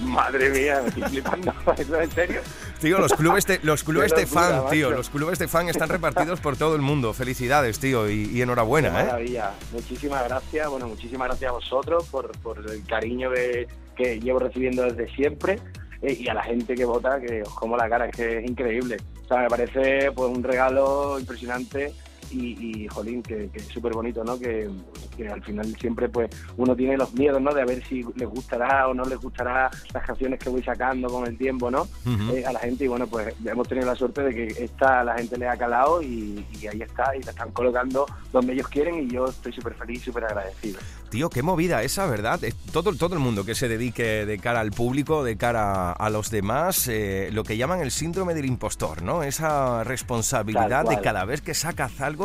Madre 0.05 0.49
mía, 0.51 0.79
me 0.81 0.87
estoy 0.87 1.03
flipando. 1.03 1.53
¿Eso 1.77 1.99
es 1.99 2.03
en 2.09 2.11
serio? 2.15 2.41
Tío, 2.81 2.99
los 2.99 3.13
clubes 3.13 3.45
de, 3.45 3.59
los 3.63 3.83
clubes 3.83 4.15
de 4.15 4.25
fan, 4.25 4.69
tío, 4.69 4.91
los 4.91 5.09
clubes 5.09 5.37
de 5.37 5.49
fan 5.49 5.67
están 5.67 5.89
repartidos 5.89 6.39
por 6.39 6.55
todo 6.55 6.75
el 6.75 6.81
mundo. 6.81 7.13
Felicidades, 7.13 7.79
tío, 7.79 8.09
y, 8.09 8.23
y 8.23 8.35
Qué 8.35 8.41
enhorabuena, 8.43 8.89
¿eh? 8.89 9.05
maravilla. 9.05 9.51
Muchísimas 9.73 10.23
gracias. 10.23 10.69
Bueno, 10.69 10.87
muchísimas 10.87 11.27
gracias 11.27 11.49
a 11.49 11.53
vosotros 11.53 12.07
por, 12.09 12.31
por 12.39 12.59
el 12.71 12.85
cariño 12.85 13.31
que, 13.31 13.67
que 13.97 14.19
llevo 14.19 14.39
recibiendo 14.39 14.83
desde 14.83 15.13
siempre 15.13 15.59
eh, 16.01 16.17
y 16.19 16.27
a 16.29 16.33
la 16.33 16.43
gente 16.43 16.73
que 16.73 16.85
vota, 16.85 17.19
que 17.19 17.41
os 17.41 17.53
como 17.53 17.75
la 17.75 17.89
cara, 17.89 18.07
es 18.07 18.15
que 18.15 18.39
es 18.39 18.49
increíble. 18.49 18.97
O 19.25 19.27
sea, 19.27 19.39
me 19.39 19.47
parece 19.49 20.11
pues 20.13 20.29
un 20.29 20.41
regalo 20.41 21.19
impresionante 21.19 21.93
y, 22.31 22.83
y 22.83 22.87
jolín, 22.87 23.21
que, 23.23 23.49
que 23.49 23.59
es 23.59 23.67
súper 23.67 23.93
bonito, 23.93 24.23
¿no? 24.23 24.39
Que, 24.39 24.69
que 25.15 25.27
al 25.27 25.43
final 25.43 25.75
siempre 25.79 26.09
pues 26.09 26.29
uno 26.57 26.75
tiene 26.75 26.97
los 26.97 27.13
miedos, 27.13 27.41
¿no? 27.41 27.53
De 27.53 27.61
a 27.61 27.65
ver 27.65 27.83
si 27.85 28.03
les 28.15 28.27
gustará 28.27 28.87
o 28.87 28.93
no 28.93 29.03
les 29.05 29.19
gustará 29.19 29.69
las 29.93 30.05
canciones 30.05 30.39
que 30.39 30.49
voy 30.49 30.63
sacando 30.63 31.07
con 31.09 31.27
el 31.27 31.37
tiempo, 31.37 31.69
¿no? 31.71 31.81
Ujú. 31.81 32.35
eh, 32.35 32.45
a 32.45 32.51
la 32.53 32.59
gente 32.59 32.85
y 32.85 32.87
bueno, 32.87 33.07
pues 33.07 33.33
hemos 33.45 33.67
tenido 33.67 33.87
la 33.87 33.95
suerte 33.95 34.23
de 34.23 34.33
que 34.33 34.63
esta 34.63 35.01
a 35.01 35.03
la 35.03 35.15
gente 35.17 35.37
le 35.37 35.47
ha 35.47 35.57
calado 35.57 36.01
y, 36.01 36.45
y 36.59 36.67
ahí 36.67 36.81
está 36.81 37.15
y 37.15 37.23
la 37.23 37.31
están 37.31 37.51
colocando 37.51 38.05
donde 38.31 38.53
ellos 38.53 38.67
quieren 38.67 39.03
y 39.03 39.07
yo 39.11 39.25
estoy 39.25 39.53
súper 39.53 39.73
feliz, 39.75 40.03
súper 40.03 40.25
agradecido. 40.25 40.79
Tío, 41.09 41.29
qué 41.29 41.41
movida 41.41 41.81
esa, 41.81 42.05
¿verdad? 42.05 42.39
Todo, 42.71 42.93
todo 42.95 43.15
el 43.15 43.19
mundo 43.19 43.43
que 43.43 43.55
se 43.55 43.67
dedique 43.67 44.27
de 44.27 44.37
cara 44.37 44.59
al 44.59 44.71
público, 44.71 45.23
de 45.23 45.37
cara 45.37 45.91
a 45.91 46.09
los 46.11 46.29
demás, 46.29 46.87
eh, 46.87 47.29
lo 47.31 47.43
que 47.43 47.57
llaman 47.57 47.81
el 47.81 47.89
síndrome 47.89 48.35
del 48.35 48.45
impostor, 48.45 49.01
¿no? 49.01 49.23
Esa 49.23 49.83
responsabilidad 49.83 50.85
de 50.85 51.01
cada 51.01 51.25
vez 51.25 51.41
que 51.41 51.55
sacas 51.55 51.99
algo, 52.01 52.18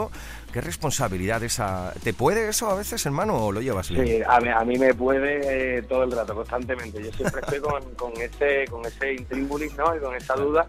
qué 0.52 0.60
responsabilidad 0.60 1.42
esa. 1.42 1.92
¿Te 2.02 2.12
puede 2.14 2.48
eso 2.48 2.68
a 2.68 2.74
veces, 2.74 3.04
hermano, 3.06 3.34
o 3.46 3.52
lo 3.52 3.60
llevas 3.60 3.90
bien? 3.90 4.06
Sí, 4.06 4.20
a, 4.26 4.40
mí, 4.40 4.48
a 4.48 4.64
mí 4.64 4.78
me 4.78 4.94
puede 4.94 5.78
eh, 5.78 5.82
todo 5.82 6.04
el 6.04 6.12
rato, 6.12 6.34
constantemente. 6.34 7.02
Yo 7.02 7.12
siempre 7.12 7.40
estoy 7.40 7.60
con, 7.60 7.82
con 7.96 8.12
ese 8.20 8.64
con 8.70 8.84
ese 8.86 9.14
intríngulis, 9.14 9.74
¿no? 9.76 9.94
Y 9.96 10.00
con 10.00 10.14
esa 10.14 10.34
duda. 10.34 10.66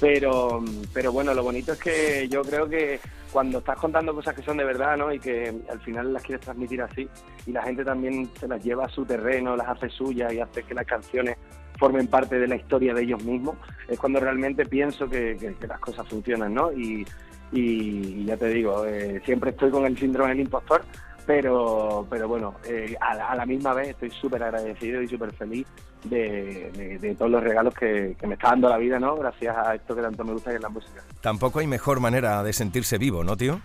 Pero, 0.00 0.64
pero 0.94 1.12
bueno, 1.12 1.34
lo 1.34 1.42
bonito 1.42 1.72
es 1.74 1.78
que 1.78 2.26
yo 2.30 2.40
creo 2.42 2.66
que 2.68 2.98
cuando 3.30 3.58
estás 3.58 3.76
contando 3.78 4.14
cosas 4.14 4.34
que 4.34 4.42
son 4.42 4.56
de 4.56 4.64
verdad, 4.64 4.96
¿no? 4.96 5.12
Y 5.12 5.18
que 5.18 5.54
al 5.70 5.78
final 5.80 6.14
las 6.14 6.22
quieres 6.22 6.42
transmitir 6.42 6.80
así, 6.80 7.06
y 7.46 7.52
la 7.52 7.62
gente 7.62 7.84
también 7.84 8.30
se 8.40 8.48
las 8.48 8.64
lleva 8.64 8.86
a 8.86 8.88
su 8.88 9.04
terreno, 9.04 9.56
las 9.56 9.68
hace 9.68 9.90
suyas 9.90 10.32
y 10.32 10.40
hace 10.40 10.62
que 10.62 10.72
las 10.72 10.86
canciones 10.86 11.36
formen 11.78 12.06
parte 12.06 12.38
de 12.38 12.48
la 12.48 12.56
historia 12.56 12.94
de 12.94 13.02
ellos 13.02 13.22
mismos, 13.24 13.56
es 13.88 13.98
cuando 13.98 14.20
realmente 14.20 14.64
pienso 14.64 15.06
que, 15.08 15.36
que- 15.38 15.54
que 15.54 15.66
las 15.66 15.80
cosas 15.80 16.08
funcionan, 16.08 16.54
¿no? 16.54 16.72
Y, 16.72 17.06
y 17.52 18.24
ya 18.24 18.36
te 18.36 18.48
digo, 18.48 18.84
eh, 18.86 19.20
siempre 19.24 19.50
estoy 19.50 19.70
con 19.70 19.84
el 19.86 19.96
síndrome 19.98 20.30
del 20.30 20.40
impostor, 20.40 20.82
pero, 21.26 22.06
pero 22.10 22.26
bueno, 22.28 22.54
eh, 22.66 22.96
a, 23.00 23.14
la, 23.14 23.28
a 23.30 23.34
la 23.36 23.46
misma 23.46 23.74
vez 23.74 23.88
estoy 23.88 24.10
súper 24.10 24.42
agradecido 24.42 25.00
y 25.02 25.08
súper 25.08 25.32
feliz 25.32 25.66
de, 26.04 26.70
de- 26.76 26.98
de 26.98 27.14
todos 27.14 27.30
los 27.30 27.42
regalos 27.42 27.74
que, 27.74 28.16
que 28.18 28.26
me 28.26 28.34
está 28.34 28.48
dando 28.50 28.68
la 28.68 28.78
vida, 28.78 28.98
¿no? 28.98 29.16
Gracias 29.16 29.56
a 29.56 29.74
esto 29.74 29.94
que 29.94 30.02
tanto 30.02 30.24
me 30.24 30.32
gusta 30.32 30.50
que 30.50 30.56
es 30.56 30.62
la 30.62 30.68
música. 30.70 31.02
Tampoco 31.20 31.58
hay 31.60 31.66
mejor 31.66 32.00
manera 32.00 32.42
de 32.42 32.52
sentirse 32.52 32.98
vivo, 32.98 33.22
¿no, 33.22 33.36
tío? 33.36 33.60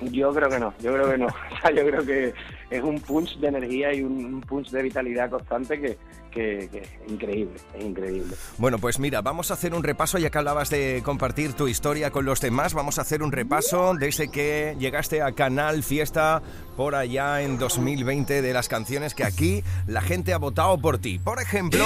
Yo 0.00 0.32
creo 0.32 0.48
que 0.48 0.60
no, 0.60 0.72
yo 0.80 0.92
creo 0.94 1.10
que 1.10 1.18
no. 1.18 1.26
O 1.52 1.60
sea, 1.60 1.70
yo 1.72 1.84
creo 1.86 2.06
que 2.06 2.32
es 2.70 2.82
un 2.82 3.00
punch 3.00 3.38
de 3.38 3.48
energía 3.48 3.94
y 3.94 4.02
un 4.02 4.18
un 4.38 4.40
punch 4.40 4.70
de 4.70 4.82
vitalidad 4.82 5.30
constante 5.30 5.80
que, 5.80 5.98
que, 6.30 6.68
que 6.70 6.78
es 6.78 6.88
increíble, 7.10 7.54
es 7.74 7.84
increíble. 7.84 8.36
Bueno, 8.58 8.78
pues 8.78 8.98
mira, 8.98 9.20
vamos 9.20 9.50
a 9.50 9.54
hacer 9.54 9.74
un 9.74 9.82
repaso, 9.82 10.18
ya 10.18 10.30
que 10.30 10.38
hablabas 10.38 10.70
de 10.70 11.02
compartir 11.04 11.54
tu 11.54 11.68
historia 11.68 12.10
con 12.10 12.24
los 12.24 12.40
demás, 12.40 12.74
vamos 12.74 12.98
a 12.98 13.02
hacer 13.02 13.22
un 13.22 13.32
repaso 13.32 13.94
desde 13.94 14.30
que 14.30 14.76
llegaste 14.78 15.22
a 15.22 15.32
Canal 15.32 15.82
Fiesta 15.82 16.42
por 16.76 16.94
allá 16.94 17.42
en 17.42 17.58
2020 17.58 18.42
de 18.42 18.52
las 18.52 18.68
canciones 18.68 19.14
que 19.14 19.24
aquí 19.24 19.62
la 19.86 20.00
gente 20.00 20.32
ha 20.32 20.38
votado 20.38 20.78
por 20.78 20.98
ti. 20.98 21.18
Por 21.18 21.40
ejemplo, 21.40 21.84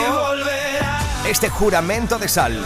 este 1.28 1.48
juramento 1.48 2.18
de 2.18 2.28
sal. 2.28 2.60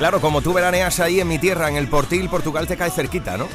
Claro, 0.00 0.18
como 0.20 0.40
tú 0.40 0.54
veraneas 0.54 0.98
ahí 0.98 1.20
en 1.20 1.28
mi 1.28 1.38
tierra, 1.38 1.68
en 1.68 1.76
el 1.76 1.86
Portil, 1.86 2.28
Portugal 2.30 2.66
te 2.66 2.74
cae 2.74 2.90
cerquita, 2.90 3.36
¿no? 3.36 3.46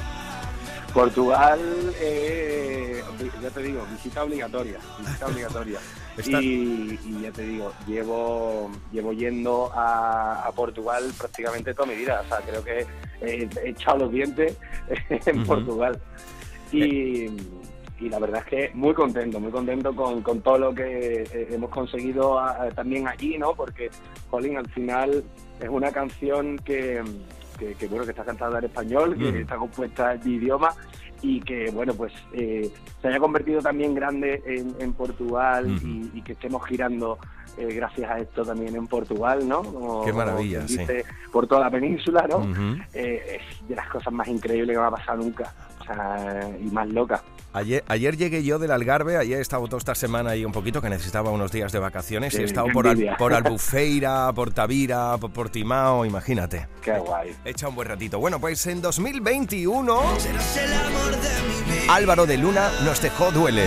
Portugal, 0.93 1.59
eh, 1.99 3.03
ya 3.41 3.49
te 3.49 3.63
digo, 3.63 3.83
visita 3.91 4.23
obligatoria, 4.23 4.77
visita 4.99 5.25
obligatoria. 5.25 5.79
Está- 6.17 6.41
Y, 6.41 6.97
y 7.03 7.19
ya 7.23 7.31
te 7.31 7.41
digo, 7.41 7.73
llevo 7.87 8.71
llevo 8.93 9.11
yendo 9.11 9.69
a, 9.75 10.43
a 10.45 10.51
Portugal 10.51 11.11
prácticamente 11.17 11.73
toda 11.73 11.87
mi 11.89 11.95
vida. 11.95 12.21
O 12.23 12.27
sea, 12.29 12.37
creo 12.37 12.63
que 12.63 12.85
eh, 13.21 13.49
he 13.65 13.69
echado 13.71 13.97
los 13.97 14.11
dientes 14.11 14.55
en. 15.09 15.43
Portugal. 15.45 15.99
Y, 16.71 17.25
y 17.99 18.09
la 18.09 18.19
verdad 18.19 18.41
es 18.43 18.47
que 18.49 18.71
muy 18.73 18.93
contento, 18.93 19.39
muy 19.39 19.51
contento 19.51 19.95
con, 19.95 20.21
con 20.21 20.41
todo 20.41 20.57
lo 20.57 20.75
que 20.75 21.23
eh, 21.23 21.47
hemos 21.51 21.69
conseguido 21.69 22.37
a- 22.39 22.69
también 22.71 23.07
allí, 23.07 23.37
¿no? 23.37 23.53
Porque, 23.53 23.89
Jolín, 24.29 24.57
al 24.57 24.67
final 24.69 25.23
es 25.59 25.69
una 25.69 25.91
canción 25.91 26.57
que, 26.59 27.01
que, 27.57 27.73
que, 27.75 27.87
bueno, 27.87 28.03
que 28.03 28.11
está 28.11 28.25
cantada 28.25 28.59
en 28.59 28.65
español, 28.65 29.15
que 29.17 29.31
Mm. 29.31 29.35
está 29.37 29.55
compuesta 29.55 30.13
en 30.13 30.21
mi 30.27 30.35
idioma 30.35 30.69
y 31.21 31.39
que, 31.41 31.71
bueno, 31.71 31.93
pues 31.93 32.11
eh, 32.33 32.69
se 33.01 33.07
haya 33.07 33.19
convertido 33.19 33.61
también 33.61 33.95
grande 33.95 34.43
en, 34.45 34.75
en 34.79 34.93
Portugal 34.93 35.65
y, 35.81 36.11
y 36.13 36.21
que 36.21 36.33
estemos 36.33 36.65
girando 36.67 37.17
eh, 37.57 37.73
gracias 37.73 38.11
a 38.11 38.19
esto 38.19 38.43
también 38.43 38.75
en 38.75 38.85
Portugal, 38.87 39.47
¿no? 39.47 39.63
Como- 39.63 40.03
Qué 40.03 40.11
como 40.11 40.25
maravilla, 40.25 40.67
sí. 40.67 40.77
dice, 40.79 41.05
Por 41.31 41.47
toda 41.47 41.61
la 41.61 41.71
península, 41.71 42.27
¿no? 42.27 42.45
Eh, 42.93 43.39
es 43.39 43.67
de 43.69 43.75
las 43.75 43.87
cosas 43.87 44.11
más 44.11 44.27
increíbles 44.27 44.75
que 44.75 44.81
me 44.81 44.87
ha 44.87 44.91
pasado 44.91 45.19
nunca. 45.23 45.53
Sea, 45.85 46.49
y 46.59 46.65
más 46.71 46.87
loca. 46.89 47.23
Ayer, 47.53 47.83
ayer 47.87 48.17
llegué 48.17 48.43
yo 48.43 48.59
del 48.59 48.71
Algarve, 48.71 49.15
ayer 49.17 49.37
he 49.37 49.41
estado 49.41 49.65
toda 49.67 49.77
esta 49.77 49.95
semana 49.95 50.31
ahí 50.31 50.43
un 50.43 50.51
poquito, 50.51 50.81
que 50.81 50.89
necesitaba 50.89 51.29
unos 51.31 51.51
días 51.53 51.71
de 51.71 51.79
vacaciones, 51.79 52.33
y 52.33 52.37
he 52.41 52.43
estado 52.43 52.67
por, 52.73 52.85
Al- 52.87 53.15
por 53.17 53.33
Albufeira, 53.35 54.31
por 54.33 54.51
Tavira, 54.51 55.17
por 55.17 55.31
Portimao, 55.31 56.05
imagínate. 56.05 56.67
Qué 56.81 56.97
guay. 56.99 57.33
He 57.45 57.51
echado 57.51 57.69
un 57.69 57.75
buen 57.75 57.87
ratito. 57.87 58.19
Bueno, 58.19 58.39
pues 58.41 58.65
en 58.67 58.81
2021, 58.81 60.01
Álvaro 61.89 62.25
de 62.25 62.37
Luna 62.37 62.69
nos 62.83 63.01
dejó 63.01 63.31
duele. 63.31 63.65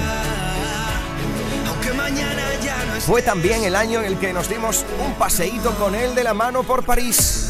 Aunque 1.67 1.93
mañana 1.93 2.43
ya 2.63 2.77
no 2.85 3.01
Fue 3.01 3.23
también 3.23 3.63
el 3.65 3.75
año 3.77 4.01
en 4.01 4.07
el 4.07 4.19
que 4.19 4.33
nos 4.33 4.49
dimos 4.49 4.85
un 5.07 5.15
paseíto 5.15 5.71
con 5.77 5.95
él 5.95 6.15
de 6.15 6.25
la 6.25 6.35
mano 6.35 6.63
por 6.63 6.85
París. 6.85 7.48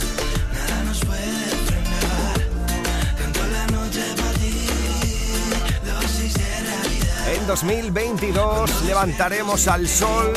En 7.35 7.47
2022 7.47 8.85
levantaremos 8.87 9.69
al 9.69 9.87
sol. 9.87 10.33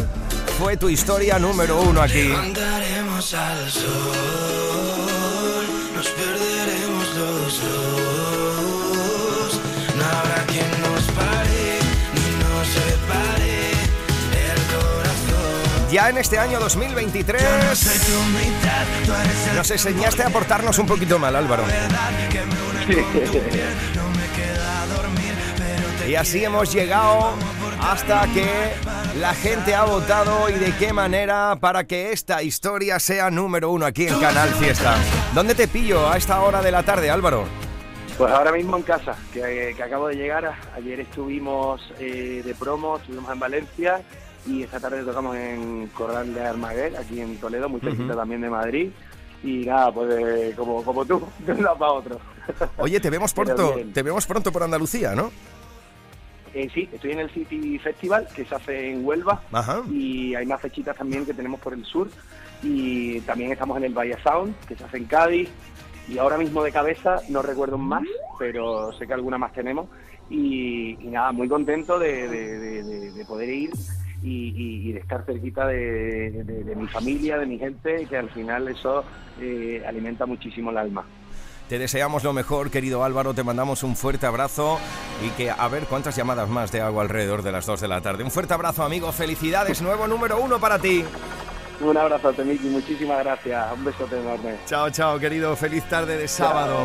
Fue 0.59 0.75
tu 0.75 0.89
historia 0.89 1.39
número 1.39 1.79
uno 1.79 2.01
aquí. 2.01 2.27
Levantaremos 2.27 3.33
al 3.33 3.71
sol, 3.71 3.93
nos 5.95 6.09
perderemos 6.09 7.15
los 7.15 7.61
dos. 7.61 9.61
No 9.95 10.03
habrá 10.03 10.43
quien 10.47 10.69
nos 10.81 11.03
pare 11.15 11.79
ni 12.13 12.29
nos 12.43 12.67
separe 12.67 13.71
el 14.51 14.59
corazón. 14.75 15.87
Ya 15.91 16.09
en 16.09 16.17
este 16.17 16.39
año 16.39 16.59
2023 16.59 17.41
Soy 17.73 17.99
tu 17.99 18.21
mitad, 18.37 18.85
tú 19.05 19.13
eres 19.13 19.47
el 19.47 19.55
nos 19.55 19.71
enseñaste 19.71 20.23
a 20.23 20.29
portarnos 20.29 20.77
un 20.77 20.87
poquito 20.87 21.17
mal, 21.17 21.37
Álvaro. 21.37 21.63
Y 26.11 26.15
así 26.15 26.43
hemos 26.43 26.73
llegado 26.73 27.35
hasta 27.79 28.27
que 28.33 28.45
la 29.17 29.33
gente 29.33 29.73
ha 29.73 29.85
votado 29.85 30.49
y 30.49 30.55
de 30.55 30.75
qué 30.75 30.91
manera 30.91 31.55
para 31.61 31.85
que 31.85 32.11
esta 32.11 32.43
historia 32.43 32.99
sea 32.99 33.31
número 33.31 33.71
uno 33.71 33.85
aquí 33.85 34.07
en 34.07 34.19
Canal 34.19 34.49
Fiesta. 34.49 34.97
¿Dónde 35.33 35.55
te 35.55 35.69
pillo 35.69 36.09
a 36.09 36.17
esta 36.17 36.41
hora 36.41 36.61
de 36.61 36.69
la 36.69 36.83
tarde, 36.83 37.09
Álvaro? 37.09 37.45
Pues 38.17 38.29
ahora 38.29 38.51
mismo 38.51 38.75
en 38.75 38.83
casa, 38.83 39.15
que, 39.31 39.73
que 39.73 39.83
acabo 39.83 40.09
de 40.09 40.15
llegar. 40.15 40.53
Ayer 40.75 40.99
estuvimos 40.99 41.81
eh, 41.97 42.41
de 42.43 42.55
promo, 42.55 42.97
estuvimos 42.97 43.31
en 43.31 43.39
Valencia 43.39 44.01
y 44.45 44.63
esta 44.63 44.81
tarde 44.81 45.05
tocamos 45.05 45.37
en 45.37 45.87
Corral 45.93 46.33
de 46.33 46.41
Armaguer, 46.41 46.97
aquí 46.97 47.21
en 47.21 47.37
Toledo, 47.37 47.69
muy 47.69 47.79
cerquita 47.79 48.17
también 48.17 48.41
de 48.41 48.49
Madrid. 48.49 48.91
Y 49.45 49.65
nada, 49.65 49.93
pues 49.93 50.13
eh, 50.13 50.53
como, 50.57 50.83
como 50.83 51.05
tú, 51.05 51.25
de 51.39 51.53
un 51.53 51.63
lado 51.63 51.77
para 51.77 51.91
otro. 51.93 52.19
Oye, 52.75 52.99
te 52.99 53.09
vemos 53.09 53.33
pronto, 53.33 53.75
te 53.93 54.03
vemos 54.03 54.25
pronto 54.25 54.51
por 54.51 54.63
Andalucía, 54.63 55.15
¿no? 55.15 55.31
Eh, 56.53 56.69
sí, 56.73 56.89
estoy 56.91 57.11
en 57.11 57.19
el 57.19 57.29
City 57.29 57.79
Festival 57.79 58.27
que 58.35 58.43
se 58.45 58.53
hace 58.55 58.91
en 58.91 59.05
Huelva 59.05 59.41
Ajá. 59.53 59.81
y 59.89 60.35
hay 60.35 60.45
más 60.45 60.59
fechitas 60.61 60.97
también 60.97 61.25
que 61.25 61.33
tenemos 61.33 61.61
por 61.61 61.73
el 61.73 61.85
sur 61.85 62.09
y 62.61 63.21
también 63.21 63.51
estamos 63.53 63.77
en 63.77 63.85
el 63.85 63.93
Bahía 63.93 64.17
Sound 64.21 64.53
que 64.67 64.75
se 64.75 64.83
hace 64.83 64.97
en 64.97 65.05
Cádiz 65.05 65.49
y 66.09 66.17
ahora 66.17 66.37
mismo 66.37 66.61
de 66.63 66.71
cabeza 66.73 67.21
no 67.29 67.41
recuerdo 67.41 67.77
más, 67.77 68.03
pero 68.37 68.91
sé 68.93 69.07
que 69.07 69.13
alguna 69.13 69.37
más 69.37 69.53
tenemos 69.53 69.87
y, 70.29 70.97
y 70.99 71.07
nada, 71.07 71.31
muy 71.31 71.47
contento 71.47 71.97
de, 71.97 72.27
de- 72.27 72.59
de- 72.59 72.83
de- 72.83 73.11
de 73.11 73.25
poder 73.25 73.49
ir 73.49 73.71
y, 74.21 74.89
y- 74.89 74.91
de 74.91 74.99
estar 74.99 75.23
cerquita 75.25 75.65
de 75.67 76.73
mi 76.75 76.87
familia, 76.87 77.37
de 77.37 77.45
mi 77.45 77.57
gente, 77.57 78.05
que 78.07 78.17
al 78.17 78.29
final 78.29 78.67
eso 78.67 79.05
eh, 79.39 79.83
alimenta 79.87 80.25
muchísimo 80.25 80.69
el 80.71 80.77
alma. 80.77 81.05
Te 81.71 81.79
deseamos 81.79 82.25
lo 82.25 82.33
mejor, 82.33 82.69
querido 82.69 83.01
Álvaro, 83.05 83.33
te 83.33 83.45
mandamos 83.45 83.83
un 83.83 83.95
fuerte 83.95 84.25
abrazo 84.25 84.77
y 85.25 85.29
que 85.29 85.49
a 85.49 85.69
ver 85.69 85.85
cuántas 85.85 86.17
llamadas 86.17 86.49
más 86.49 86.69
te 86.69 86.81
hago 86.81 86.99
alrededor 86.99 87.43
de 87.43 87.53
las 87.53 87.65
2 87.65 87.79
de 87.79 87.87
la 87.87 88.01
tarde. 88.01 88.25
Un 88.25 88.29
fuerte 88.29 88.53
abrazo, 88.53 88.83
amigo, 88.83 89.09
felicidades, 89.13 89.81
nuevo 89.81 90.05
número 90.05 90.37
uno 90.41 90.59
para 90.59 90.79
ti. 90.79 91.05
Un 91.81 91.97
abrazo, 91.97 92.31
Miki, 92.45 92.67
muchísimas 92.67 93.19
gracias, 93.23 93.73
un 93.73 93.83
besote 93.83 94.19
enorme. 94.19 94.55
Chao, 94.67 94.89
chao, 94.91 95.19
querido. 95.19 95.55
Feliz 95.55 95.83
tarde 95.89 96.17
de 96.17 96.27
sábado. 96.27 96.75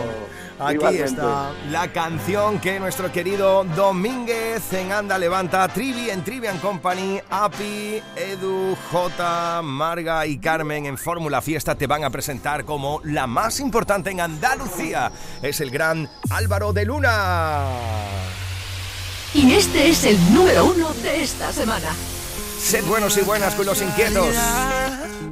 Chao. 0.59 0.67
Aquí 0.67 0.77
Igualmente. 0.77 1.11
está 1.11 1.53
la 1.71 1.89
canción 1.93 2.59
que 2.59 2.81
nuestro 2.81 3.13
querido 3.13 3.65
Domínguez 3.65 4.73
en 4.73 4.93
Anda 4.93 5.19
Levanta, 5.19 5.69
Trivi 5.69 6.09
en 6.09 6.25
Trivian 6.25 6.59
Company, 6.59 7.21
Api, 7.29 8.03
Edu, 8.17 8.75
J, 8.91 9.61
Marga 9.63 10.27
y 10.27 10.39
Carmen 10.39 10.87
en 10.87 10.97
Fórmula 10.97 11.43
Fiesta 11.43 11.75
te 11.75 11.87
van 11.87 12.05
a 12.05 12.11
presentar 12.11 12.65
como 12.65 13.03
la 13.05 13.27
más 13.27 13.61
importante 13.61 14.11
en 14.11 14.23
Andalucía. 14.23 15.13
Es 15.43 15.61
el 15.61 15.71
gran 15.71 16.09
Álvaro 16.31 16.73
de 16.73 16.87
Luna. 16.87 17.67
Y 19.35 19.53
este 19.53 19.91
es 19.91 20.05
el 20.05 20.35
número 20.35 20.65
uno 20.65 20.89
de 21.03 21.23
esta 21.23 21.53
semana. 21.53 21.91
Sed 22.59 22.85
buenos 22.85 23.17
y 23.17 23.23
buenas 23.23 23.55
con 23.55 23.67
los 23.67 23.81
inquietos. 23.81 24.35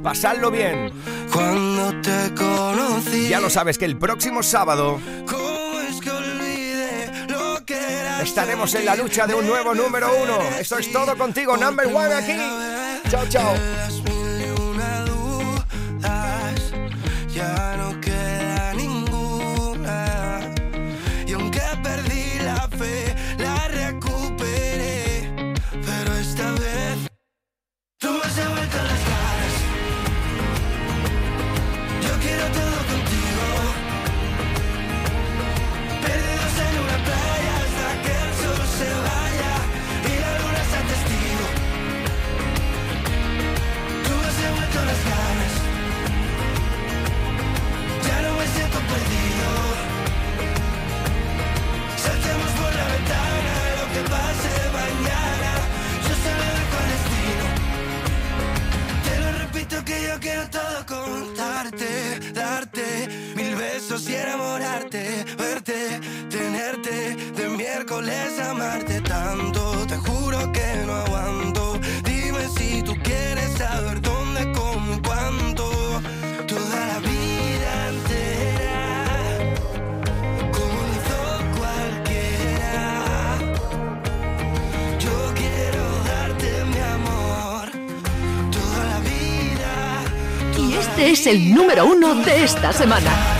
Pasadlo 0.03 0.51
bien. 0.51 0.91
Cuando 1.31 2.01
te 2.01 2.33
conocí, 2.33 3.27
Ya 3.27 3.39
lo 3.39 3.49
sabes 3.49 3.77
que 3.77 3.85
el 3.85 3.97
próximo 3.97 4.43
sábado. 4.43 4.99
Estaremos 8.21 8.73
en 8.73 8.85
la 8.85 8.95
lucha 8.95 9.27
de 9.27 9.35
un 9.35 9.45
nuevo 9.45 9.73
número 9.75 10.09
uno. 10.21 10.39
Esto 10.59 10.79
es 10.79 10.91
todo 10.91 11.15
contigo, 11.17 11.55
number 11.57 11.87
one 11.87 12.13
aquí. 12.13 12.37
Chao, 13.09 13.25
chao. 13.29 13.55
Número 91.75 91.91
uno 91.91 92.15
de 92.23 92.43
esta 92.43 92.71
semana. 92.71 93.34